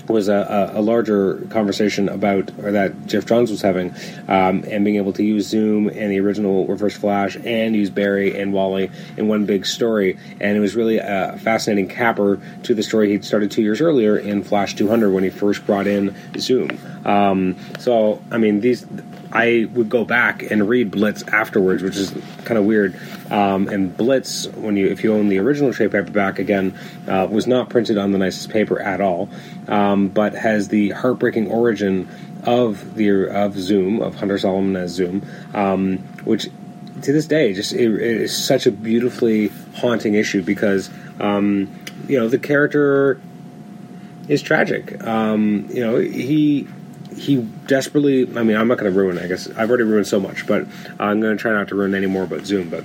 was 0.08 0.28
a, 0.28 0.72
a, 0.74 0.80
larger 0.80 1.36
conversation 1.50 2.08
about, 2.08 2.50
or 2.58 2.72
that 2.72 3.06
Geoff 3.06 3.26
Johns 3.26 3.50
was 3.50 3.62
having, 3.62 3.94
um, 4.28 4.64
and 4.68 4.84
being 4.84 4.96
able 4.96 5.12
to 5.14 5.22
use 5.22 5.46
Zoom 5.46 5.88
and 5.88 6.10
the 6.10 6.20
original 6.20 6.66
Reverse 6.66 6.96
Flash 6.96 7.36
and 7.36 7.74
use 7.74 7.90
Barry 7.90 8.38
and 8.38 8.52
Wally 8.52 8.90
in 9.16 9.28
one 9.28 9.46
big 9.46 9.66
story. 9.66 10.18
And 10.40 10.56
it 10.56 10.60
was 10.60 10.74
really 10.76 10.98
a 10.98 11.38
fascinating 11.42 11.88
capper 11.88 12.40
to 12.64 12.74
the 12.74 12.82
story 12.82 13.10
he'd 13.10 13.24
started 13.24 13.50
two 13.50 13.62
years 13.62 13.80
earlier 13.80 14.16
in 14.16 14.42
Flash 14.42 14.74
200 14.74 15.10
when 15.10 15.24
he 15.24 15.30
first 15.30 15.64
brought 15.66 15.86
in 15.86 16.14
Zoom. 16.38 16.78
Um, 17.04 17.56
so, 17.78 18.22
I 18.30 18.38
mean, 18.38 18.60
these 18.60 18.86
I 19.34 19.68
would 19.72 19.88
go 19.88 20.04
back 20.04 20.48
and 20.48 20.68
read 20.68 20.92
Blitz 20.92 21.24
afterwards, 21.24 21.82
which 21.82 21.96
is 21.96 22.14
kind 22.44 22.56
of 22.56 22.64
weird. 22.64 22.94
Um, 23.30 23.66
and 23.68 23.94
Blitz, 23.94 24.46
when 24.46 24.76
you 24.76 24.86
if 24.86 25.02
you 25.02 25.12
own 25.12 25.28
the 25.28 25.40
original 25.40 25.72
trade 25.72 25.90
paperback, 25.90 26.38
again, 26.38 26.78
uh, 27.08 27.26
was 27.28 27.48
not 27.48 27.68
printed 27.68 27.98
on 27.98 28.12
the 28.12 28.18
nicest 28.18 28.50
paper 28.50 28.80
at 28.80 29.00
all, 29.00 29.28
um, 29.66 30.08
but 30.08 30.34
has 30.34 30.68
the 30.68 30.90
heartbreaking 30.90 31.50
origin 31.50 32.08
of 32.44 32.94
the 32.94 33.28
of 33.28 33.58
Zoom 33.58 34.00
of 34.00 34.14
Hunter 34.14 34.36
Zolomon 34.36 34.78
as 34.78 34.92
Zoom, 34.92 35.26
um, 35.52 35.98
which 36.24 36.48
to 37.02 37.12
this 37.12 37.26
day 37.26 37.52
just 37.52 37.72
it, 37.72 37.92
it 37.92 38.20
is 38.22 38.44
such 38.44 38.66
a 38.66 38.70
beautifully 38.70 39.48
haunting 39.76 40.14
issue 40.14 40.42
because 40.42 40.90
um, 41.18 41.72
you 42.06 42.18
know 42.18 42.28
the 42.28 42.38
character 42.38 43.20
is 44.28 44.42
tragic. 44.42 45.02
Um, 45.04 45.68
you 45.70 45.80
know 45.80 45.96
he 45.96 46.68
he 47.16 47.36
desperately. 47.66 48.22
I 48.36 48.42
mean, 48.42 48.56
I'm 48.56 48.68
not 48.68 48.78
going 48.78 48.92
to 48.92 48.98
ruin. 48.98 49.18
I 49.18 49.26
guess 49.26 49.48
I've 49.50 49.68
already 49.68 49.84
ruined 49.84 50.06
so 50.06 50.20
much, 50.20 50.46
but 50.46 50.66
I'm 50.98 51.20
going 51.20 51.36
to 51.36 51.40
try 51.40 51.52
not 51.52 51.68
to 51.68 51.74
ruin 51.74 51.94
any 51.94 52.06
more 52.06 52.24
about 52.24 52.44
Zoom. 52.46 52.68
But 52.68 52.84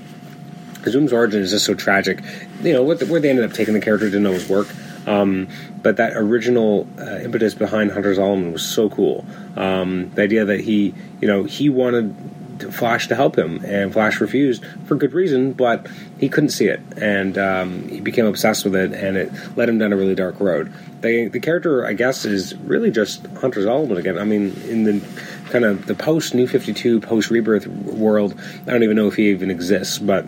Zoom's 0.86 1.14
origin 1.14 1.42
is 1.42 1.52
just 1.52 1.66
so 1.66 1.74
tragic. 1.74 2.22
You 2.62 2.74
know, 2.74 2.94
the, 2.94 3.06
where 3.06 3.20
they 3.20 3.30
ended 3.30 3.46
up 3.46 3.54
taking 3.54 3.74
the 3.74 3.82
character 3.82 4.10
didn't 4.10 4.26
his 4.26 4.48
work. 4.48 4.68
Um, 5.08 5.48
but 5.82 5.98
that 5.98 6.14
original 6.16 6.88
uh, 7.00 7.20
impetus 7.20 7.54
behind 7.54 7.92
Hunter 7.92 8.14
Zolomon 8.14 8.54
was 8.54 8.64
so 8.64 8.90
cool. 8.90 9.26
Um, 9.56 10.12
the 10.14 10.24
idea 10.24 10.46
that 10.46 10.60
he, 10.60 10.94
you 11.22 11.28
know, 11.28 11.44
he 11.46 11.70
wanted 11.70 12.16
Flash 12.64 13.08
to 13.08 13.16
help 13.16 13.38
him, 13.38 13.64
and 13.66 13.92
Flash 13.92 14.20
refused 14.22 14.66
for 14.86 14.96
good 14.96 15.14
reason, 15.14 15.54
but 15.54 15.88
he 16.18 16.30
couldn't 16.30 16.50
see 16.50 16.68
it, 16.68 16.82
and 16.98 17.38
um, 17.38 17.88
he 17.88 18.00
became 18.00 18.26
obsessed 18.26 18.66
with 18.66 18.76
it, 18.76 18.94
and 18.94 19.18
it 19.18 19.32
led 19.56 19.70
him 19.70 19.78
down 19.78 19.94
a 19.94 19.98
really 19.98 20.16
dark 20.16 20.40
road. 20.40 20.72
The, 21.02 21.28
the 21.28 21.40
character, 21.40 21.86
I 21.86 21.94
guess, 21.94 22.26
is 22.26 22.56
really 22.56 22.92
just 22.92 23.26
Hunter 23.38 23.62
Zolomon 23.62 23.98
again. 23.98 24.18
I 24.18 24.26
mean, 24.26 24.54
in 24.68 24.84
the 24.84 25.02
kind 25.50 25.66
of 25.66 25.86
the 25.86 25.96
post 25.96 26.34
New 26.34 26.48
Fifty 26.48 26.74
Two, 26.74 27.00
post 27.00 27.32
Rebirth 27.32 27.68
world, 27.68 28.40
I 28.68 28.72
don't 28.72 28.84
even 28.84 28.96
know 28.96 29.08
if 29.08 29.16
he 29.16 29.30
even 29.30 29.50
exists, 29.50 29.98
but 29.98 30.26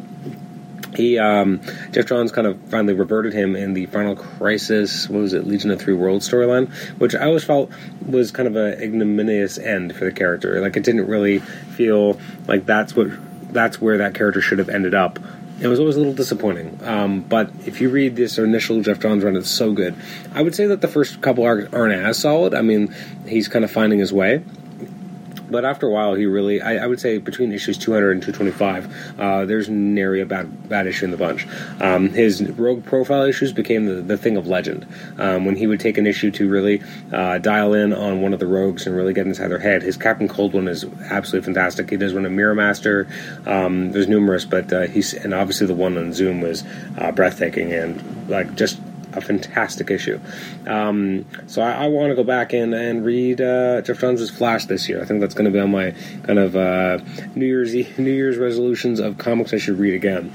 he 0.96 1.18
um, 1.18 1.62
Geoff 1.92 2.06
Johns 2.06 2.32
kind 2.32 2.48
of 2.48 2.60
finally 2.70 2.94
reverted 2.94 3.34
him 3.34 3.56
in 3.56 3.74
the 3.74 3.86
Final 3.88 4.16
Crisis. 4.16 5.10
What 5.10 5.22
was 5.22 5.34
it, 5.34 5.48
Legion 5.48 5.72
of 5.72 5.82
Three 5.82 5.94
Worlds 5.94 6.30
storyline, 6.30 6.70
which 7.00 7.16
I 7.16 7.26
always 7.26 7.44
felt 7.44 7.72
was 8.06 8.32
kind 8.32 8.48
of 8.48 8.56
an 8.56 8.82
ignominious 8.82 9.58
end 9.58 9.96
for 9.96 10.06
the 10.06 10.12
character. 10.12 10.60
Like 10.62 10.76
it 10.78 10.84
didn't 10.84 11.08
really 11.08 11.40
feel 11.40 12.20
like 12.48 12.66
that's 12.66 12.96
what 12.96 13.08
that's 13.54 13.82
where 13.82 13.98
that 13.98 14.16
character 14.16 14.42
should 14.42 14.60
have 14.60 14.70
ended 14.70 14.94
up. 14.94 15.20
It 15.60 15.68
was 15.68 15.80
always 15.80 15.96
a 15.96 16.00
little 16.00 16.16
disappointing. 16.16 16.80
Um, 16.84 17.22
but 17.22 17.52
if 17.68 17.82
you 17.82 17.90
read 17.90 18.16
this 18.16 18.40
initial 18.40 18.82
Geoff 18.82 19.00
Johns 19.00 19.24
run, 19.24 19.36
it's 19.36 19.50
so 19.50 19.74
good. 19.74 19.96
I 20.34 20.42
would 20.42 20.56
say 20.56 20.66
that 20.66 20.82
the 20.82 20.88
first 20.88 21.22
couple 21.22 21.46
aren't 21.46 21.94
as 21.94 22.18
solid. 22.18 22.56
I 22.56 22.64
mean, 22.64 22.96
he's 23.28 23.48
kind 23.48 23.64
of 23.64 23.70
finding 23.70 24.00
his 24.00 24.12
way 24.12 24.44
but 25.52 25.66
after 25.66 25.86
a 25.86 25.90
while, 25.90 26.14
he 26.14 26.26
really, 26.26 26.62
I, 26.62 26.84
I, 26.84 26.88
would 26.88 27.00
say 27.00 27.18
between 27.18 27.52
issues 27.52 27.78
200 27.78 28.12
and 28.12 28.22
225, 28.22 29.20
uh, 29.20 29.46
there's 29.46 29.70
nary 29.70 30.22
a 30.22 30.26
bad, 30.26 30.70
bad 30.70 30.88
issue 30.88 31.06
in 31.06 31.12
the 31.12 31.18
bunch. 31.18 31.48
Um, 31.80 32.10
his 32.10 32.42
rogue 32.52 32.84
profile 32.86 33.24
issues 33.24 33.52
became 33.52 33.86
the, 33.86 33.96
the 33.96 34.18
thing 34.18 34.38
of 34.38 34.48
legend. 34.48 34.88
Um, 35.18 35.46
when 35.46 35.56
he 35.56 35.68
would 35.68 35.80
take 35.80 35.98
an 35.98 36.08
issue 36.08 36.32
to 36.32 36.50
really 36.50 36.82
uh, 37.12 37.38
dial 37.40 37.74
in 37.74 37.94
on 37.94 38.22
one 38.22 38.34
of 38.34 38.40
the 38.40 38.48
rogues 38.48 38.88
and 38.88 38.96
really 38.96 39.14
get 39.14 39.28
inside 39.28 39.50
their 39.50 39.60
head, 39.60 39.84
his 39.84 39.98
Captain 39.98 40.28
Cold 40.28 40.54
one 40.54 40.68
is 40.68 40.86
absolutely 41.10 41.46
fantastic. 41.46 41.90
He 41.90 41.98
does 41.98 42.14
one 42.14 42.26
of 42.26 42.32
Mirror 42.32 42.56
Master. 42.56 43.08
Um, 43.46 43.92
there's 43.92 44.08
numerous, 44.08 44.46
but 44.46 44.72
uh, 44.72 44.82
he's, 44.88 45.14
and 45.14 45.34
obviously 45.34 45.68
the 45.68 45.74
one 45.74 45.98
on 45.98 46.14
Zoom 46.14 46.42
was 46.42 46.64
uh, 46.98 47.12
breathtaking 47.12 47.74
and 47.74 48.30
like 48.30 48.56
just 48.56 48.80
a 49.14 49.22
fantastic 49.22 49.92
issue. 49.92 50.20
Um, 50.68 51.26
so 51.48 51.62
I, 51.62 51.86
I 51.86 51.88
want 51.88 52.12
to 52.12 52.16
go 52.16 52.24
back 52.24 52.54
in 52.54 52.74
and 52.74 53.06
read 53.06 53.42
uh, 53.42 53.82
Geoff 53.82 54.00
Johns' 54.00 54.30
Flash 54.30 54.66
this 54.66 54.88
year. 54.90 55.02
I 55.02 55.06
think 55.06 55.22
that's 55.22 55.34
going 55.34 55.46
to 55.46 55.52
be 55.52 55.60
on 55.60 55.72
my 55.72 55.92
kind 56.24 56.40
of 56.40 56.56
uh, 56.56 57.00
New 57.36 57.46
Year's 57.46 57.74
New 57.74 58.12
Year's 58.12 58.38
resolutions 58.38 59.00
of 59.00 59.18
comics 59.18 59.54
I 59.54 59.58
should 59.58 59.80
read 59.80 59.96
again. 59.96 60.32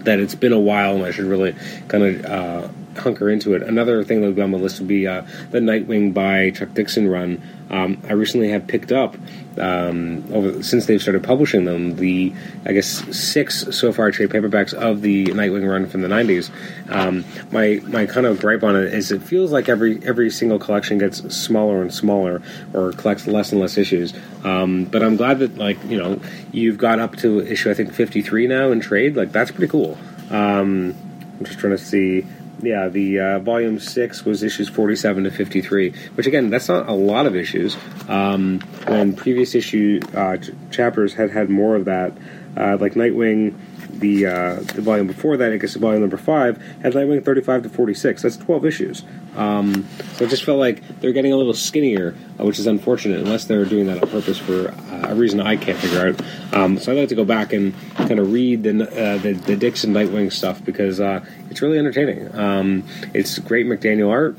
That 0.00 0.18
it's 0.18 0.34
been 0.34 0.52
a 0.52 0.60
while 0.60 0.96
and 0.96 1.04
I 1.04 1.12
should 1.12 1.26
really 1.26 1.54
kind 1.88 2.04
of 2.04 2.24
uh, 2.24 2.68
hunker 2.98 3.30
into 3.30 3.54
it. 3.54 3.62
Another 3.62 4.04
thing 4.04 4.20
that 4.20 4.28
would 4.28 4.36
be 4.36 4.42
on 4.42 4.50
my 4.50 4.58
list 4.58 4.78
would 4.78 4.88
be 4.88 5.06
uh, 5.06 5.22
the 5.50 5.60
Nightwing 5.60 6.12
by 6.14 6.50
Chuck 6.50 6.74
Dixon 6.74 7.08
run. 7.08 7.42
Um, 7.70 8.02
I 8.06 8.12
recently 8.12 8.50
have 8.50 8.66
picked 8.66 8.92
up 8.92 9.16
um, 9.58 10.24
over 10.32 10.62
since 10.62 10.86
they've 10.86 11.00
started 11.00 11.24
publishing 11.24 11.64
them 11.64 11.96
the 11.96 12.32
I 12.66 12.72
guess 12.72 12.86
six 13.16 13.76
so 13.76 13.92
far 13.92 14.10
trade 14.10 14.30
paperbacks 14.30 14.74
of 14.74 15.00
the 15.00 15.26
Nightwing 15.26 15.68
run 15.68 15.86
from 15.86 16.02
the 16.02 16.08
'90s. 16.08 16.50
Um, 16.90 17.24
my 17.50 17.80
my 17.84 18.06
kind 18.06 18.26
of 18.26 18.40
gripe 18.40 18.62
on 18.62 18.76
it 18.76 18.92
is 18.92 19.10
it 19.10 19.22
feels 19.22 19.52
like 19.52 19.68
every 19.68 20.04
every 20.06 20.30
single 20.30 20.58
collection 20.58 20.98
gets 20.98 21.18
smaller 21.34 21.80
and 21.80 21.92
smaller 21.92 22.42
or 22.74 22.92
collects 22.92 23.26
less 23.26 23.52
and 23.52 23.60
less 23.60 23.78
issues. 23.78 24.12
Um, 24.44 24.84
but 24.84 25.02
I'm 25.02 25.16
glad 25.16 25.38
that 25.38 25.56
like 25.56 25.82
you 25.84 25.96
know 25.96 26.20
you've 26.52 26.78
got 26.78 26.98
up 26.98 27.16
to 27.16 27.40
issue 27.40 27.70
I 27.70 27.74
think 27.74 27.92
53 27.94 28.46
now 28.48 28.70
in 28.70 28.80
trade. 28.80 29.16
Like 29.16 29.32
that's 29.32 29.50
pretty 29.50 29.70
cool. 29.70 29.96
Um, 30.30 30.94
I'm 31.38 31.44
just 31.44 31.58
trying 31.58 31.76
to 31.76 31.78
see 31.78 32.26
yeah, 32.62 32.88
the 32.88 33.20
uh, 33.20 33.38
volume 33.40 33.78
six 33.80 34.24
was 34.24 34.42
issues 34.42 34.68
forty-seven 34.68 35.24
to 35.24 35.30
fifty-three, 35.30 35.92
which 36.14 36.26
again, 36.26 36.48
that's 36.48 36.68
not 36.68 36.88
a 36.88 36.92
lot 36.92 37.26
of 37.26 37.34
issues. 37.34 37.76
Um, 38.08 38.60
when 38.86 39.14
previous 39.14 39.54
issue 39.54 40.00
uh, 40.14 40.36
ch- 40.36 40.52
chapters 40.70 41.14
had 41.14 41.30
had 41.30 41.50
more 41.50 41.74
of 41.74 41.86
that, 41.86 42.12
uh, 42.56 42.76
like 42.78 42.94
Nightwing 42.94 43.54
the 44.02 44.26
uh, 44.26 44.54
the 44.74 44.82
volume 44.82 45.06
before 45.06 45.38
that, 45.38 45.52
I 45.52 45.56
guess 45.56 45.74
volume 45.76 46.02
number 46.02 46.18
five, 46.18 46.60
had 46.82 46.92
Nightwing 46.92 47.24
35 47.24 47.62
to 47.62 47.68
46. 47.70 48.22
That's 48.22 48.36
12 48.36 48.66
issues. 48.66 49.04
Um, 49.36 49.88
so 50.14 50.24
it 50.24 50.28
just 50.28 50.44
felt 50.44 50.58
like 50.58 51.00
they're 51.00 51.12
getting 51.12 51.32
a 51.32 51.36
little 51.36 51.54
skinnier, 51.54 52.14
uh, 52.38 52.44
which 52.44 52.58
is 52.58 52.66
unfortunate, 52.66 53.20
unless 53.20 53.46
they're 53.46 53.64
doing 53.64 53.86
that 53.86 54.02
on 54.02 54.10
purpose 54.10 54.38
for 54.38 54.70
uh, 54.70 55.06
a 55.08 55.14
reason 55.14 55.40
I 55.40 55.56
can't 55.56 55.78
figure 55.78 56.08
out. 56.08 56.20
Um, 56.54 56.76
so 56.78 56.92
I'd 56.92 56.98
like 56.98 57.08
to 57.08 57.14
go 57.14 57.24
back 57.24 57.54
and 57.54 57.74
kind 57.94 58.18
of 58.18 58.30
read 58.30 58.64
the, 58.64 58.82
uh, 58.82 59.18
the, 59.18 59.32
the 59.32 59.56
Dixon 59.56 59.94
Nightwing 59.94 60.30
stuff 60.30 60.62
because 60.62 61.00
uh, 61.00 61.24
it's 61.48 61.62
really 61.62 61.78
entertaining. 61.78 62.34
Um, 62.36 62.84
it's 63.14 63.38
great 63.38 63.66
McDaniel 63.66 64.10
art 64.10 64.36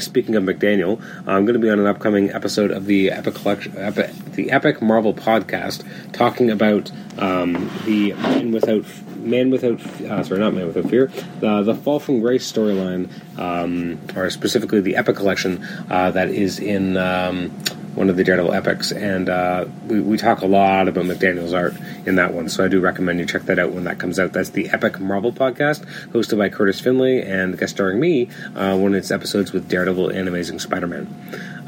Speaking 0.00 0.34
of 0.34 0.44
McDaniel, 0.44 1.00
I'm 1.26 1.44
going 1.44 1.54
to 1.54 1.58
be 1.58 1.70
on 1.70 1.78
an 1.78 1.86
upcoming 1.86 2.30
episode 2.30 2.70
of 2.70 2.86
the 2.86 3.10
Epic 3.10 3.34
Collection, 3.34 3.76
Epic, 3.76 4.10
the 4.32 4.50
Epic 4.50 4.80
Marvel 4.80 5.14
podcast, 5.14 5.84
talking 6.12 6.50
about 6.50 6.90
um, 7.18 7.70
the 7.84 8.12
Man 8.14 8.52
Without 8.52 8.84
Man 9.16 9.50
Without 9.50 9.80
uh, 10.02 10.22
sorry, 10.24 10.40
not 10.40 10.54
Man 10.54 10.66
Without 10.66 10.90
Fear, 10.90 11.10
the 11.40 11.62
the 11.62 11.74
Fall 11.74 12.00
from 12.00 12.20
Grace 12.20 12.50
storyline, 12.50 13.08
um, 13.38 14.00
or 14.16 14.30
specifically 14.30 14.80
the 14.80 14.96
Epic 14.96 15.16
Collection 15.16 15.64
uh, 15.90 16.10
that 16.10 16.30
is 16.30 16.58
in. 16.58 16.96
Um, 16.96 17.52
one 17.94 18.08
of 18.08 18.16
the 18.16 18.24
Daredevil 18.24 18.52
epics, 18.52 18.92
and 18.92 19.28
uh, 19.28 19.66
we, 19.86 20.00
we 20.00 20.16
talk 20.16 20.42
a 20.42 20.46
lot 20.46 20.88
about 20.88 21.04
McDaniel's 21.04 21.52
art 21.52 21.74
in 22.06 22.16
that 22.16 22.32
one. 22.32 22.48
So 22.48 22.64
I 22.64 22.68
do 22.68 22.80
recommend 22.80 23.18
you 23.18 23.26
check 23.26 23.42
that 23.42 23.58
out 23.58 23.72
when 23.72 23.84
that 23.84 23.98
comes 23.98 24.18
out. 24.18 24.32
That's 24.32 24.50
the 24.50 24.70
Epic 24.70 25.00
Marvel 25.00 25.32
podcast, 25.32 25.84
hosted 26.10 26.38
by 26.38 26.48
Curtis 26.48 26.80
Finley 26.80 27.22
and 27.22 27.58
guest 27.58 27.74
starring 27.74 28.00
me 28.00 28.28
uh, 28.56 28.76
of 28.76 28.94
it's 28.94 29.10
episodes 29.10 29.52
with 29.52 29.68
Daredevil 29.68 30.08
and 30.10 30.28
Amazing 30.28 30.60
Spider-Man. 30.60 31.06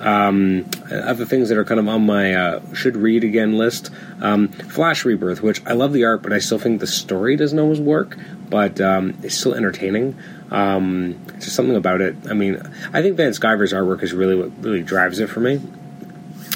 Um, 0.00 0.69
other 0.91 1.25
things 1.25 1.49
that 1.49 1.59
are 1.59 1.64
kind 1.64 1.79
of 1.79 1.88
on 1.88 2.07
my 2.07 2.35
uh, 2.35 2.75
should 2.75 2.97
read 2.97 3.25
again 3.25 3.59
list: 3.59 3.91
um, 4.21 4.49
Flash 4.49 5.05
Rebirth, 5.05 5.43
which 5.43 5.64
I 5.67 5.75
love 5.75 5.93
the 5.93 6.05
art, 6.05 6.23
but 6.23 6.33
I 6.33 6.38
still 6.38 6.59
think 6.59 6.81
the 6.81 6.87
story 6.87 7.37
doesn't 7.37 7.59
always 7.59 7.81
work. 7.81 8.17
But 8.49 8.81
um, 8.81 9.17
it's 9.23 9.37
still 9.37 9.55
entertaining. 9.55 10.19
Um, 10.50 11.25
just 11.38 11.57
something 11.57 11.76
about 11.76 12.00
it. 12.00 12.17
I 12.29 12.35
mean, 12.35 12.61
I 12.93 13.00
think 13.00 13.17
Van 13.17 13.33
Sciver's 13.33 13.73
artwork 13.73 14.02
is 14.02 14.12
really 14.12 14.35
what 14.35 14.50
really 14.62 14.83
drives 14.83 15.19
it 15.19 15.29
for 15.29 15.41
me. 15.41 15.61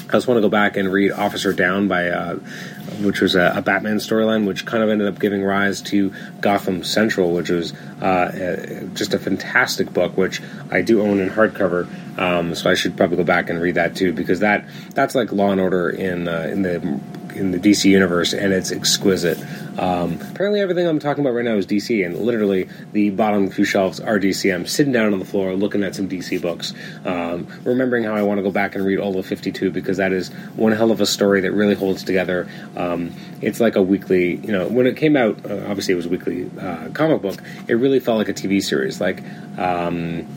I 0.07 0.11
just 0.13 0.27
want 0.27 0.37
to 0.37 0.41
go 0.41 0.49
back 0.49 0.77
and 0.77 0.91
read 0.91 1.11
Officer 1.11 1.51
Down 1.51 1.89
by, 1.89 2.09
uh, 2.09 2.35
which 3.01 3.19
was 3.19 3.35
a, 3.35 3.53
a 3.57 3.61
Batman 3.61 3.97
storyline, 3.97 4.47
which 4.47 4.65
kind 4.65 4.81
of 4.81 4.89
ended 4.89 5.07
up 5.07 5.19
giving 5.19 5.43
rise 5.43 5.81
to 5.83 6.13
Gotham 6.39 6.83
Central, 6.83 7.33
which 7.33 7.49
was 7.49 7.73
uh, 8.01 8.87
just 8.93 9.13
a 9.13 9.19
fantastic 9.19 9.91
book, 9.91 10.15
which 10.15 10.41
I 10.71 10.81
do 10.81 11.01
own 11.01 11.19
in 11.19 11.29
hardcover. 11.29 11.87
Um, 12.17 12.55
so 12.55 12.69
I 12.69 12.73
should 12.73 12.95
probably 12.95 13.17
go 13.17 13.23
back 13.25 13.49
and 13.49 13.61
read 13.61 13.75
that 13.75 13.95
too, 13.95 14.13
because 14.13 14.39
that 14.39 14.65
that's 14.95 15.13
like 15.13 15.31
Law 15.33 15.51
and 15.51 15.59
Order 15.59 15.89
in 15.89 16.27
uh, 16.27 16.47
in 16.51 16.61
the 16.61 16.75
in 17.35 17.51
the 17.51 17.59
DC 17.59 17.85
universe, 17.85 18.33
and 18.33 18.53
it's 18.53 18.71
exquisite. 18.71 19.37
Um, 19.77 20.19
apparently, 20.31 20.59
everything 20.59 20.87
I'm 20.87 20.99
talking 20.99 21.23
about 21.23 21.33
right 21.35 21.45
now 21.45 21.55
is 21.55 21.67
DC, 21.67 22.05
and 22.05 22.17
literally 22.17 22.67
the 22.93 23.11
bottom 23.11 23.49
few 23.49 23.65
shelves 23.65 23.99
are 23.99 24.19
DC. 24.19 24.53
I'm 24.53 24.65
sitting 24.65 24.91
down 24.91 25.13
on 25.13 25.19
the 25.19 25.25
floor 25.25 25.53
looking 25.53 25.83
at 25.83 25.95
some 25.95 26.09
DC 26.09 26.41
books, 26.41 26.73
um, 27.05 27.47
remembering 27.63 28.03
how 28.03 28.15
I 28.15 28.23
want 28.23 28.39
to 28.39 28.43
go 28.43 28.51
back 28.51 28.75
and 28.75 28.85
read 28.85 28.99
all 28.99 29.17
of 29.17 29.25
52 29.25 29.71
because 29.71 29.97
that 29.97 30.11
is 30.11 30.29
one 30.55 30.71
hell 30.71 30.91
of 30.91 31.01
a 31.01 31.05
story 31.05 31.41
that 31.41 31.51
really 31.51 31.75
holds 31.75 32.03
together. 32.03 32.47
Um, 32.75 33.13
it's 33.41 33.59
like 33.59 33.75
a 33.75 33.81
weekly, 33.81 34.37
you 34.37 34.51
know, 34.51 34.67
when 34.67 34.87
it 34.87 34.97
came 34.97 35.15
out, 35.15 35.45
uh, 35.49 35.65
obviously 35.67 35.93
it 35.93 35.97
was 35.97 36.07
a 36.07 36.09
weekly 36.09 36.49
uh, 36.59 36.89
comic 36.93 37.21
book. 37.21 37.41
It 37.67 37.73
really 37.73 37.99
felt 37.99 38.17
like 38.17 38.29
a 38.29 38.33
TV 38.33 38.63
series, 38.63 38.99
like 38.99 39.23
um, 39.57 40.27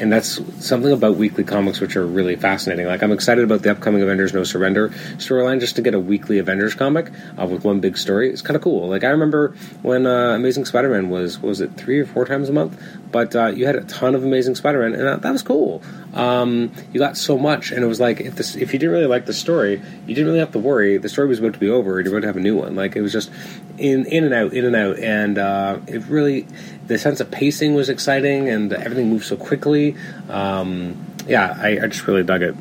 and 0.00 0.12
that's 0.12 0.40
something 0.64 0.92
about 0.92 1.16
weekly 1.16 1.44
comics 1.44 1.80
which 1.80 1.96
are 1.96 2.06
really 2.06 2.36
fascinating. 2.36 2.86
Like 2.86 3.02
I'm 3.02 3.12
excited 3.12 3.44
about 3.44 3.62
the 3.62 3.70
upcoming 3.70 4.02
Avengers 4.02 4.32
No 4.32 4.44
Surrender 4.44 4.90
storyline 5.18 5.60
just 5.60 5.76
to 5.76 5.82
get 5.82 5.94
a 5.94 6.00
weekly 6.00 6.38
Avengers 6.38 6.74
comic 6.74 7.10
uh, 7.38 7.46
with 7.46 7.64
one 7.64 7.80
big 7.80 7.96
story. 7.96 8.30
It's 8.30 8.42
kind 8.42 8.56
of 8.56 8.62
cool. 8.62 8.88
Like 8.88 9.04
I 9.04 9.08
remember 9.08 9.54
when 9.82 10.06
uh, 10.06 10.34
Amazing 10.34 10.64
Spider-Man 10.64 11.10
was 11.10 11.40
was 11.40 11.60
it 11.60 11.74
three 11.76 12.00
or 12.00 12.06
four 12.06 12.24
times 12.24 12.48
a 12.48 12.52
month, 12.52 12.80
but 13.10 13.34
uh, 13.34 13.46
you 13.46 13.66
had 13.66 13.76
a 13.76 13.84
ton 13.84 14.14
of 14.14 14.24
Amazing 14.24 14.54
Spider-Man, 14.54 14.94
and 14.94 15.22
that 15.22 15.32
was 15.32 15.42
cool. 15.42 15.82
Um, 16.14 16.72
you 16.92 16.98
got 16.98 17.16
so 17.16 17.38
much, 17.38 17.70
and 17.70 17.84
it 17.84 17.86
was 17.86 18.00
like 18.00 18.20
if 18.20 18.36
this 18.36 18.56
if 18.56 18.72
you 18.72 18.78
didn't 18.78 18.92
really 18.92 19.06
like 19.06 19.26
the 19.26 19.32
story, 19.32 19.80
you 20.06 20.14
didn't 20.14 20.26
really 20.26 20.38
have 20.38 20.52
to 20.52 20.58
worry. 20.58 20.98
The 20.98 21.08
story 21.08 21.28
was 21.28 21.38
about 21.38 21.54
to 21.54 21.58
be 21.58 21.68
over, 21.68 21.98
and 21.98 22.06
you're 22.06 22.14
about 22.14 22.22
to 22.22 22.28
have 22.28 22.36
a 22.36 22.40
new 22.40 22.56
one. 22.56 22.74
Like 22.74 22.96
it 22.96 23.02
was 23.02 23.12
just 23.12 23.30
in 23.76 24.06
in 24.06 24.24
and 24.24 24.34
out, 24.34 24.52
in 24.52 24.64
and 24.64 24.76
out, 24.76 24.98
and 24.98 25.38
uh, 25.38 25.78
it 25.86 26.04
really 26.06 26.46
the 26.88 26.98
sense 26.98 27.20
of 27.20 27.30
pacing 27.30 27.74
was 27.74 27.88
exciting, 27.88 28.48
and 28.48 28.72
everything 28.72 29.08
moved 29.10 29.26
so 29.26 29.36
quickly. 29.36 29.96
Um, 30.28 31.06
yeah, 31.26 31.56
I, 31.60 31.80
I 31.82 31.86
just 31.86 32.06
really 32.06 32.24
dug 32.24 32.42
it. 32.42 32.56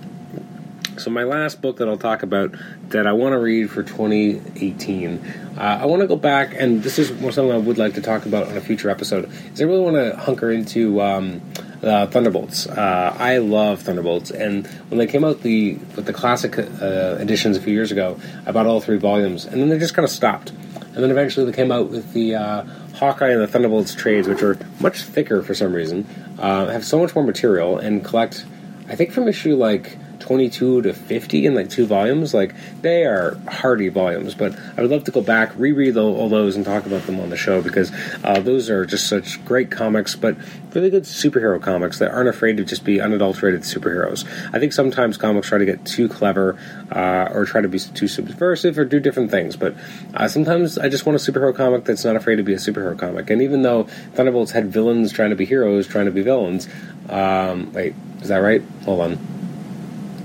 So 0.98 1.12
my 1.12 1.24
last 1.24 1.62
book 1.62 1.78
that 1.78 1.88
I'll 1.88 1.98
talk 1.98 2.24
about 2.24 2.56
that 2.90 3.06
I 3.06 3.14
want 3.14 3.34
to 3.34 3.40
read 3.40 3.70
for 3.70 3.84
2018, 3.84 5.20
uh, 5.58 5.62
I 5.62 5.86
want 5.86 6.02
to 6.02 6.08
go 6.08 6.16
back, 6.16 6.56
and 6.56 6.82
this 6.82 6.98
is 6.98 7.10
something 7.10 7.52
I 7.52 7.58
would 7.58 7.78
like 7.78 7.94
to 7.96 8.02
talk 8.02 8.26
about 8.26 8.48
on 8.48 8.58
a 8.58 8.62
future 8.62 8.90
episode. 8.90 9.32
Is 9.54 9.62
I 9.62 9.66
really 9.66 9.80
want 9.80 9.96
to 9.96 10.18
hunker 10.18 10.52
into 10.52 11.00
um, 11.02 11.42
uh, 11.84 12.08
Thunderbolts. 12.08 12.68
Uh, 12.68 13.16
I 13.18 13.38
love 13.38 13.82
Thunderbolts, 13.84 14.32
and 14.32 14.66
when 14.90 14.98
they 14.98 15.08
came 15.08 15.24
out 15.24 15.44
the 15.44 15.76
with 15.96 16.06
the 16.06 16.14
classic 16.14 16.58
uh, 16.58 17.18
editions 17.20 17.58
a 17.58 17.62
few 17.62 17.74
years 17.74 17.92
ago, 17.92 18.20
I 18.46 18.52
bought 18.52 18.66
all 18.66 18.82
three 18.82 18.98
volumes, 18.98 19.46
and 19.46 19.62
then 19.62 19.70
they 19.70 19.78
just 19.78 19.94
kind 19.94 20.04
of 20.04 20.12
stopped. 20.12 20.52
And 20.98 21.04
then 21.04 21.12
eventually 21.12 21.46
they 21.46 21.56
came 21.56 21.72
out 21.72 21.92
with 21.92 22.14
the 22.14 22.34
uh, 22.34 22.64
Hawkeye 22.96 23.30
and 23.30 23.40
the 23.40 23.46
Thunderbolts 23.46 23.94
trades, 23.94 24.28
which 24.28 24.42
are 24.42 24.58
much 24.80 25.04
thicker 25.04 25.44
for 25.44 25.54
some 25.54 25.72
reason, 25.72 26.08
uh, 26.40 26.66
have 26.70 26.84
so 26.84 26.98
much 26.98 27.14
more 27.14 27.24
material, 27.24 27.78
and 27.78 28.04
collect. 28.04 28.46
I 28.90 28.96
think 28.96 29.12
from 29.12 29.28
issue 29.28 29.56
like 29.56 29.96
22 30.28 30.82
to 30.82 30.94
50 30.94 31.46
in 31.46 31.56
like 31.56 31.70
two 31.70 31.86
volumes. 31.86 32.34
Like 32.34 32.54
they 32.82 33.06
are 33.06 33.38
hardy 33.48 33.88
volumes, 33.88 34.36
but 34.36 34.58
I 34.78 34.82
would 34.82 34.92
love 34.92 35.06
to 35.06 35.12
go 35.12 35.22
back, 35.22 35.54
reread 35.56 35.96
all 35.96 36.28
those, 36.28 36.58
and 36.58 36.66
talk 36.66 36.86
about 36.86 37.04
them 37.04 37.20
on 37.22 37.30
the 37.30 37.38
show 37.38 37.62
because 37.62 37.94
uh, 38.26 38.42
those 38.42 38.70
are 38.70 38.86
just 38.86 39.08
such 39.08 39.44
great 39.46 39.72
comics, 39.72 40.18
but 40.18 40.36
really 40.74 40.90
good 40.90 41.04
superhero 41.04 41.62
comics 41.62 42.00
that 42.00 42.12
aren't 42.12 42.28
afraid 42.28 42.58
to 42.58 42.66
just 42.66 42.84
be 42.84 43.00
unadulterated 43.00 43.62
superheroes. 43.62 44.26
I 44.54 44.60
think 44.60 44.74
sometimes 44.74 45.18
comics 45.18 45.48
try 45.48 45.60
to 45.60 45.66
get 45.66 45.86
too 45.86 46.10
clever 46.10 46.60
uh, 46.92 47.30
or 47.32 47.46
try 47.46 47.62
to 47.62 47.70
be 47.70 47.80
too 47.80 48.10
subversive 48.10 48.78
or 48.78 48.84
do 48.84 49.00
different 49.00 49.32
things, 49.32 49.56
but 49.56 49.76
uh, 50.14 50.28
sometimes 50.28 50.78
I 50.78 50.90
just 50.90 51.06
want 51.06 51.16
a 51.16 51.32
superhero 51.32 51.56
comic 51.56 51.86
that's 51.86 52.04
not 52.04 52.18
afraid 52.18 52.36
to 52.36 52.44
be 52.44 52.54
a 52.54 52.58
superhero 52.58 53.00
comic. 53.00 53.30
And 53.30 53.42
even 53.42 53.62
though 53.62 53.84
Thunderbolts 54.14 54.52
had 54.52 54.74
villains 54.74 55.14
trying 55.14 55.30
to 55.30 55.38
be 55.38 55.46
heroes, 55.46 55.88
trying 55.88 56.06
to 56.06 56.12
be 56.12 56.22
villains, 56.22 56.68
um, 57.10 57.72
wait, 57.72 57.96
is 58.22 58.28
that 58.28 58.40
right? 58.40 58.62
Hold 58.84 59.00
on 59.00 59.37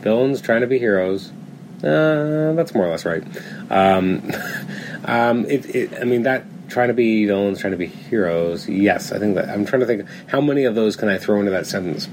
villains 0.03 0.41
trying 0.41 0.61
to 0.61 0.67
be 0.67 0.79
heroes. 0.79 1.33
Uh, 1.83 2.53
that's 2.55 2.75
more 2.75 2.87
or 2.87 2.91
less 2.91 3.05
right. 3.05 3.25
Um, 3.71 4.31
Um, 5.05 5.47
it, 5.47 5.75
it, 5.75 6.01
I 6.01 6.05
mean, 6.05 6.23
that 6.23 6.45
trying 6.69 6.89
to 6.89 6.95
be 6.95 7.27
villains, 7.27 7.61
trying 7.61 7.73
to 7.73 7.77
be 7.77 7.87
heroes. 7.87 8.69
Yes, 8.69 9.13
I 9.13 9.19
think 9.19 9.35
that. 9.35 9.49
I'm 9.49 9.67
trying 9.67 9.81
to 9.81 9.87
think 9.87 10.07
how 10.27 10.41
many 10.41 10.65
of 10.65 10.75
those 10.75 10.97
can 10.97 11.09
I 11.09 11.19
throw 11.19 11.39
into 11.39 11.51
that 11.51 11.67
sentence. 11.67 12.09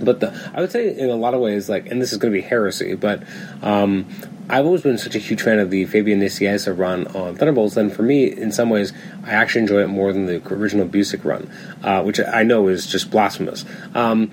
But 0.00 0.20
the, 0.20 0.50
I 0.54 0.60
would 0.60 0.70
say 0.70 0.96
in 0.96 1.10
a 1.10 1.16
lot 1.16 1.34
of 1.34 1.40
ways, 1.40 1.68
like, 1.68 1.90
and 1.90 2.00
this 2.00 2.12
is 2.12 2.18
going 2.18 2.32
to 2.32 2.40
be 2.40 2.46
heresy, 2.46 2.94
but 2.94 3.22
um, 3.62 4.06
I've 4.48 4.64
always 4.64 4.82
been 4.82 4.96
such 4.96 5.16
a 5.16 5.18
huge 5.18 5.42
fan 5.42 5.58
of 5.58 5.70
the 5.70 5.86
Fabian 5.86 6.20
Nicieza 6.20 6.76
run 6.76 7.06
on 7.08 7.34
Thunderbolts, 7.34 7.76
and 7.76 7.92
for 7.92 8.02
me, 8.02 8.24
in 8.24 8.52
some 8.52 8.70
ways, 8.70 8.92
I 9.24 9.32
actually 9.32 9.62
enjoy 9.62 9.82
it 9.82 9.88
more 9.88 10.12
than 10.12 10.26
the 10.26 10.36
original 10.54 10.86
Busiek 10.86 11.24
run, 11.24 11.50
uh, 11.82 12.02
which 12.02 12.20
I 12.20 12.44
know 12.44 12.68
is 12.68 12.86
just 12.86 13.10
blasphemous. 13.10 13.64
Um, 13.94 14.30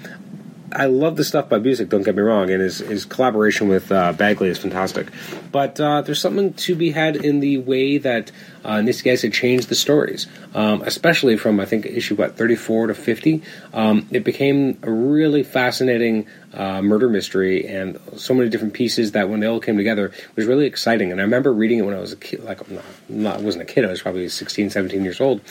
I 0.71 0.85
love 0.85 1.15
the 1.15 1.23
stuff 1.23 1.49
by 1.49 1.59
Busiek, 1.59 1.89
don't 1.89 2.03
get 2.03 2.15
me 2.15 2.21
wrong, 2.21 2.49
and 2.49 2.61
his, 2.61 2.79
his 2.79 3.05
collaboration 3.05 3.67
with 3.67 3.91
uh, 3.91 4.13
Bagley 4.13 4.49
is 4.49 4.57
fantastic. 4.57 5.07
But 5.51 5.79
uh, 5.79 6.01
there's 6.01 6.19
something 6.19 6.53
to 6.53 6.75
be 6.75 6.91
had 6.91 7.15
in 7.15 7.39
the 7.39 7.59
way 7.59 7.97
that 7.99 8.31
uh, 8.65 8.81
had 8.81 9.33
changed 9.33 9.69
the 9.69 9.75
stories, 9.75 10.27
um, 10.53 10.81
especially 10.81 11.37
from, 11.37 11.59
I 11.59 11.65
think, 11.65 11.85
issue, 11.85 12.15
what, 12.15 12.35
34 12.35 12.87
to 12.87 12.95
50. 12.95 13.43
Um, 13.73 14.07
it 14.11 14.23
became 14.23 14.79
a 14.81 14.91
really 14.91 15.43
fascinating 15.43 16.27
uh, 16.53 16.81
murder 16.81 17.07
mystery 17.07 17.67
and 17.67 17.99
so 18.15 18.33
many 18.33 18.49
different 18.49 18.73
pieces 18.73 19.11
that 19.11 19.29
when 19.29 19.39
they 19.39 19.47
all 19.47 19.59
came 19.59 19.77
together 19.77 20.11
was 20.35 20.45
really 20.45 20.65
exciting. 20.65 21.11
And 21.11 21.21
I 21.21 21.23
remember 21.23 21.53
reading 21.53 21.79
it 21.79 21.83
when 21.83 21.95
I 21.95 21.99
was 21.99 22.13
a 22.13 22.17
kid, 22.17 22.43
like, 22.43 22.69
not, 22.71 22.83
not, 23.07 23.37
I 23.37 23.41
wasn't 23.41 23.69
a 23.69 23.71
kid, 23.71 23.85
I 23.85 23.89
was 23.89 24.01
probably 24.01 24.27
16, 24.27 24.71
17 24.71 25.03
years 25.03 25.21
old, 25.21 25.41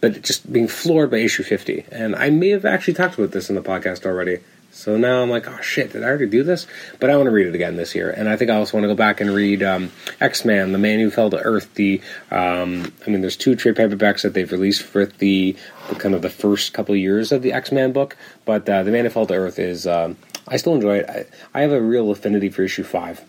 but 0.00 0.22
just 0.22 0.50
being 0.52 0.68
floored 0.68 1.10
by 1.10 1.18
issue 1.18 1.42
50. 1.42 1.86
And 1.90 2.14
I 2.14 2.30
may 2.30 2.50
have 2.50 2.64
actually 2.64 2.94
talked 2.94 3.18
about 3.18 3.32
this 3.32 3.48
in 3.48 3.56
the 3.56 3.62
podcast 3.62 4.06
already. 4.06 4.38
So 4.72 4.96
now 4.96 5.22
I'm 5.22 5.30
like, 5.30 5.48
oh 5.48 5.60
shit, 5.60 5.92
did 5.92 6.02
I 6.02 6.06
already 6.06 6.26
do 6.26 6.42
this? 6.42 6.66
But 7.00 7.10
I 7.10 7.16
want 7.16 7.26
to 7.26 7.32
read 7.32 7.46
it 7.46 7.54
again 7.54 7.76
this 7.76 7.94
year, 7.94 8.10
and 8.10 8.28
I 8.28 8.36
think 8.36 8.50
I 8.50 8.56
also 8.56 8.76
want 8.76 8.84
to 8.84 8.88
go 8.88 8.94
back 8.94 9.20
and 9.20 9.34
read 9.34 9.62
um, 9.62 9.90
X 10.20 10.44
Man: 10.44 10.72
The 10.72 10.78
Man 10.78 11.00
Who 11.00 11.10
Fell 11.10 11.28
to 11.30 11.38
Earth. 11.38 11.74
The 11.74 12.00
um, 12.30 12.92
I 13.06 13.10
mean, 13.10 13.20
there's 13.20 13.36
two 13.36 13.56
trade 13.56 13.76
paperbacks 13.76 14.22
that 14.22 14.34
they've 14.34 14.50
released 14.50 14.82
for 14.82 15.06
the, 15.06 15.56
the 15.88 15.94
kind 15.96 16.14
of 16.14 16.22
the 16.22 16.30
first 16.30 16.72
couple 16.72 16.94
years 16.94 17.32
of 17.32 17.42
the 17.42 17.52
X 17.52 17.72
Man 17.72 17.92
book, 17.92 18.16
but 18.44 18.68
uh, 18.68 18.82
The 18.82 18.90
Man 18.90 19.04
Who 19.04 19.10
Fell 19.10 19.26
to 19.26 19.34
Earth 19.34 19.58
is 19.58 19.86
um, 19.86 20.16
I 20.46 20.56
still 20.56 20.74
enjoy 20.74 20.98
it. 20.98 21.08
I, 21.54 21.58
I 21.58 21.62
have 21.62 21.72
a 21.72 21.80
real 21.80 22.10
affinity 22.10 22.48
for 22.48 22.62
issue 22.62 22.84
five 22.84 23.24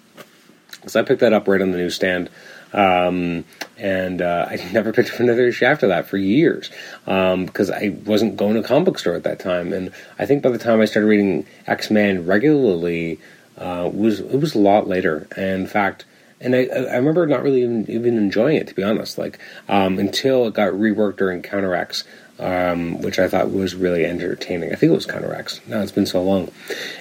because 0.81 0.95
I 0.95 1.03
picked 1.03 1.21
that 1.21 1.33
up 1.33 1.47
right 1.47 1.61
on 1.61 1.71
the 1.71 1.77
newsstand. 1.77 2.29
Um, 2.73 3.45
and 3.77 4.21
uh, 4.21 4.47
I 4.49 4.55
never 4.71 4.91
picked 4.91 5.13
up 5.13 5.19
another 5.19 5.47
issue 5.47 5.65
after 5.65 5.87
that 5.87 6.07
for 6.07 6.17
years 6.17 6.69
um, 7.07 7.45
because 7.45 7.69
I 7.69 7.95
wasn't 8.05 8.37
going 8.37 8.55
to 8.55 8.61
a 8.61 8.63
comic 8.63 8.85
book 8.85 8.99
store 8.99 9.15
at 9.15 9.23
that 9.23 9.39
time. 9.39 9.73
And 9.73 9.91
I 10.19 10.25
think 10.25 10.43
by 10.43 10.49
the 10.49 10.57
time 10.57 10.81
I 10.81 10.85
started 10.85 11.07
reading 11.07 11.45
X 11.67 11.89
Men 11.89 12.25
regularly, 12.25 13.19
uh, 13.57 13.89
was 13.93 14.19
it 14.19 14.39
was 14.39 14.55
a 14.55 14.59
lot 14.59 14.87
later. 14.87 15.27
And 15.35 15.61
in 15.61 15.67
fact, 15.67 16.05
and 16.39 16.55
I, 16.55 16.65
I 16.65 16.95
remember 16.95 17.27
not 17.27 17.43
really 17.43 17.61
even, 17.61 17.89
even 17.89 18.17
enjoying 18.17 18.57
it 18.57 18.67
to 18.67 18.75
be 18.75 18.83
honest. 18.83 19.17
Like 19.17 19.39
um, 19.69 19.99
until 19.99 20.47
it 20.47 20.53
got 20.53 20.73
reworked 20.73 21.17
during 21.17 21.41
Counter 21.41 21.75
X 21.75 22.03
um, 22.41 22.99
which 23.01 23.19
I 23.19 23.27
thought 23.27 23.51
was 23.51 23.75
really 23.75 24.03
entertaining. 24.03 24.73
I 24.73 24.75
think 24.75 24.91
it 24.91 24.95
was 24.95 25.05
Counter 25.05 25.33
X. 25.33 25.61
Now 25.67 25.81
it's 25.81 25.91
been 25.91 26.07
so 26.07 26.21
long. 26.23 26.51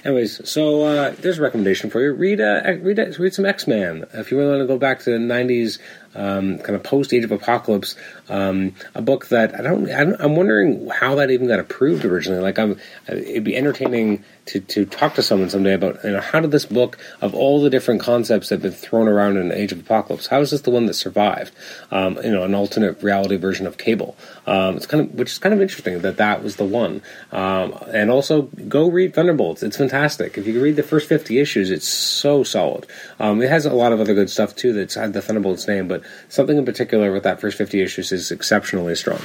Anyways, 0.05 0.47
so 0.47 0.83
uh, 0.83 1.15
there's 1.19 1.39
a 1.39 1.41
recommendation 1.41 1.89
for 1.89 2.01
you. 2.01 2.13
Read 2.13 2.39
uh, 2.39 2.61
read 2.81 2.99
read 3.17 3.33
some 3.33 3.45
X 3.45 3.67
Men 3.67 4.05
if 4.13 4.31
you 4.31 4.37
really 4.37 4.51
want 4.51 4.61
to 4.61 4.67
go 4.67 4.77
back 4.77 4.99
to 4.99 5.11
the 5.11 5.17
'90s 5.17 5.79
um, 6.15 6.57
kind 6.59 6.75
of 6.75 6.83
post 6.83 7.13
Age 7.13 7.23
of 7.23 7.31
Apocalypse, 7.31 7.95
um, 8.29 8.73
a 8.95 9.01
book 9.01 9.27
that 9.27 9.57
I 9.57 9.61
don't, 9.61 9.89
I 9.89 10.23
am 10.23 10.35
wondering 10.35 10.89
how 10.89 11.15
that 11.15 11.31
even 11.31 11.47
got 11.47 11.59
approved 11.59 12.05
originally. 12.05 12.41
Like, 12.41 12.59
I'm, 12.59 12.79
it'd 13.07 13.43
be 13.43 13.55
entertaining 13.55 14.23
to, 14.45 14.59
to 14.59 14.85
talk 14.85 15.13
to 15.15 15.21
someone 15.21 15.49
someday 15.49 15.73
about 15.73 16.03
you 16.03 16.11
know 16.11 16.19
how 16.19 16.39
did 16.39 16.51
this 16.51 16.65
book 16.65 16.97
of 17.21 17.33
all 17.35 17.61
the 17.61 17.69
different 17.69 18.01
concepts 18.01 18.49
that 18.49 18.55
have 18.55 18.61
been 18.63 18.71
thrown 18.71 19.07
around 19.07 19.37
in 19.37 19.51
Age 19.51 19.71
of 19.71 19.79
Apocalypse, 19.79 20.27
how 20.27 20.41
is 20.41 20.51
this 20.51 20.61
the 20.61 20.71
one 20.71 20.87
that 20.87 20.93
survived? 20.95 21.53
Um, 21.91 22.17
you 22.23 22.31
know, 22.31 22.43
an 22.43 22.55
alternate 22.55 23.01
reality 23.03 23.35
version 23.35 23.67
of 23.67 23.77
Cable. 23.77 24.17
Um, 24.47 24.77
it's 24.77 24.85
kind 24.85 25.07
of 25.07 25.13
which 25.15 25.31
is 25.31 25.37
kind 25.37 25.53
of 25.53 25.61
interesting 25.61 26.01
that 26.01 26.17
that 26.17 26.43
was 26.43 26.55
the 26.55 26.65
one. 26.65 27.01
Um, 27.31 27.77
and 27.93 28.09
also, 28.09 28.43
go 28.67 28.89
read 28.89 29.13
Thunderbolts. 29.13 29.63
It's 29.63 29.77
fantastic. 29.77 30.37
If 30.37 30.47
you 30.47 30.61
read 30.61 30.75
the 30.75 30.83
first 30.83 31.07
50 31.07 31.39
issues, 31.39 31.69
it's 31.69 31.87
so 31.87 32.43
solid. 32.43 32.87
Um, 33.19 33.41
it 33.41 33.49
has 33.49 33.65
a 33.65 33.73
lot 33.73 33.93
of 33.93 33.99
other 33.99 34.13
good 34.13 34.29
stuff 34.29 34.55
too 34.55 34.73
that's 34.73 34.95
had 34.95 35.13
the 35.13 35.21
Thunderbolts 35.21 35.67
name, 35.67 35.87
but 35.87 36.00
something 36.29 36.57
in 36.57 36.65
particular 36.65 37.11
with 37.11 37.23
that 37.23 37.39
first 37.41 37.57
50 37.57 37.81
issues 37.81 38.11
is 38.11 38.31
exceptionally 38.31 38.95
strong. 38.95 39.19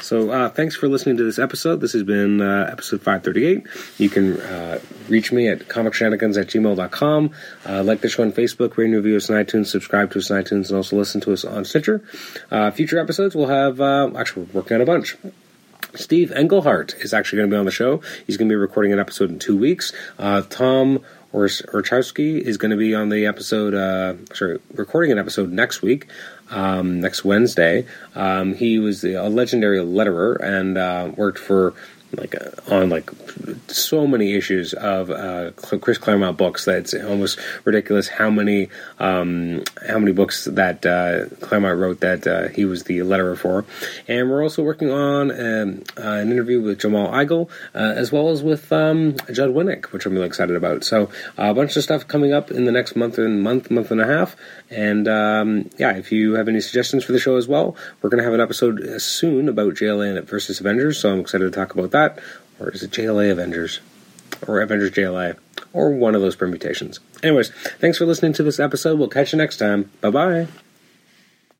So, 0.00 0.30
uh, 0.30 0.48
thanks 0.48 0.76
for 0.76 0.88
listening 0.88 1.16
to 1.18 1.24
this 1.24 1.38
episode. 1.38 1.80
This 1.80 1.92
has 1.92 2.02
been 2.02 2.40
uh, 2.40 2.68
episode 2.70 3.02
538. 3.02 3.66
You 3.98 4.08
can 4.08 4.40
uh, 4.40 4.80
reach 5.08 5.32
me 5.32 5.48
at 5.48 5.60
comicshenanigans 5.68 6.40
at 6.40 6.48
gmail.com. 6.48 7.30
Uh, 7.66 7.82
like 7.82 8.00
the 8.00 8.08
show 8.08 8.22
on 8.22 8.32
Facebook, 8.32 8.76
rate 8.76 8.86
and 8.86 8.94
review 8.94 9.16
us 9.16 9.30
on 9.30 9.36
iTunes, 9.36 9.66
subscribe 9.66 10.10
to 10.12 10.18
us 10.18 10.30
on 10.30 10.42
iTunes, 10.42 10.68
and 10.68 10.76
also 10.76 10.96
listen 10.96 11.20
to 11.22 11.32
us 11.32 11.44
on 11.44 11.64
Stitcher. 11.64 12.02
Uh, 12.50 12.70
future 12.70 12.98
episodes, 12.98 13.34
we'll 13.34 13.48
have, 13.48 13.80
uh, 13.80 14.10
actually, 14.16 14.46
we're 14.46 14.60
working 14.60 14.76
on 14.76 14.80
a 14.80 14.86
bunch. 14.86 15.16
Steve 15.94 16.30
Englehart 16.32 16.94
is 17.00 17.14
actually 17.14 17.38
going 17.38 17.50
to 17.50 17.54
be 17.54 17.58
on 17.58 17.64
the 17.64 17.70
show. 17.70 18.02
He's 18.26 18.36
going 18.36 18.48
to 18.48 18.52
be 18.52 18.56
recording 18.56 18.92
an 18.92 18.98
episode 18.98 19.30
in 19.30 19.38
two 19.38 19.56
weeks. 19.56 19.92
Tom 20.50 21.02
Orzechowski 21.36 22.40
is 22.40 22.56
going 22.56 22.70
to 22.70 22.78
be 22.78 22.94
on 22.94 23.10
the 23.10 23.26
episode, 23.26 23.74
uh, 23.74 24.14
sorry, 24.34 24.58
recording 24.72 25.12
an 25.12 25.18
episode 25.18 25.52
next 25.52 25.82
week 25.82 26.06
um, 26.50 27.00
next 27.00 27.26
Wednesday. 27.26 27.84
Um, 28.14 28.54
he 28.54 28.78
was 28.78 29.04
a 29.04 29.28
legendary 29.28 29.78
letterer 29.78 30.40
and 30.40 30.78
uh, 30.78 31.12
worked 31.14 31.38
for 31.38 31.74
like 32.12 32.34
uh, 32.34 32.74
on 32.74 32.88
like 32.88 33.10
so 33.68 34.06
many 34.06 34.34
issues 34.34 34.72
of 34.74 35.10
uh, 35.10 35.50
Chris 35.52 35.98
Claremont 35.98 36.36
books 36.36 36.64
that 36.64 36.78
it's 36.78 36.94
almost 36.94 37.38
ridiculous 37.64 38.08
how 38.08 38.30
many 38.30 38.68
um, 38.98 39.62
how 39.86 39.98
many 39.98 40.12
books 40.12 40.44
that 40.44 40.86
uh, 40.86 41.26
Claremont 41.40 41.78
wrote 41.78 42.00
that 42.00 42.26
uh, 42.26 42.48
he 42.48 42.64
was 42.64 42.84
the 42.84 42.98
letterer 42.98 43.36
for. 43.36 43.64
And 44.08 44.30
we're 44.30 44.42
also 44.42 44.62
working 44.62 44.90
on 44.90 45.30
um, 45.30 45.82
uh, 45.96 46.02
an 46.02 46.30
interview 46.30 46.60
with 46.60 46.80
Jamal 46.80 47.08
Igle 47.08 47.50
uh, 47.74 47.78
as 47.78 48.12
well 48.12 48.30
as 48.30 48.42
with 48.42 48.72
um, 48.72 49.16
Judd 49.32 49.50
Winick, 49.50 49.86
which 49.86 50.06
I'm 50.06 50.14
really 50.14 50.26
excited 50.26 50.56
about. 50.56 50.84
So 50.84 51.10
a 51.36 51.54
bunch 51.54 51.76
of 51.76 51.82
stuff 51.82 52.06
coming 52.06 52.32
up 52.32 52.50
in 52.50 52.64
the 52.64 52.72
next 52.72 52.96
month 52.96 53.18
and 53.18 53.42
month 53.42 53.70
month 53.70 53.90
and 53.90 54.00
a 54.00 54.06
half. 54.06 54.36
And 54.70 55.08
um, 55.08 55.70
yeah, 55.78 55.96
if 55.96 56.12
you 56.12 56.34
have 56.34 56.48
any 56.48 56.60
suggestions 56.60 57.04
for 57.04 57.12
the 57.12 57.18
show 57.18 57.36
as 57.36 57.48
well, 57.48 57.76
we're 58.00 58.10
going 58.10 58.18
to 58.18 58.24
have 58.24 58.34
an 58.34 58.40
episode 58.40 59.00
soon 59.00 59.48
about 59.48 59.74
JLA 59.74 60.24
versus 60.24 60.60
Avengers. 60.60 60.98
So 60.98 61.12
I'm 61.12 61.20
excited 61.20 61.44
to 61.44 61.50
talk 61.50 61.74
about 61.74 61.90
that. 61.96 62.18
Or 62.58 62.70
is 62.70 62.82
it 62.82 62.90
JLA 62.90 63.30
Avengers? 63.30 63.80
Or 64.46 64.60
Avengers 64.60 64.90
JLA? 64.92 65.36
Or 65.72 65.90
one 65.90 66.14
of 66.14 66.20
those 66.20 66.36
permutations. 66.36 67.00
Anyways, 67.22 67.50
thanks 67.80 67.98
for 67.98 68.06
listening 68.06 68.32
to 68.34 68.42
this 68.42 68.60
episode. 68.60 68.98
We'll 68.98 69.08
catch 69.08 69.32
you 69.32 69.38
next 69.38 69.56
time. 69.56 69.90
Bye 70.00 70.10
bye. 70.10 70.65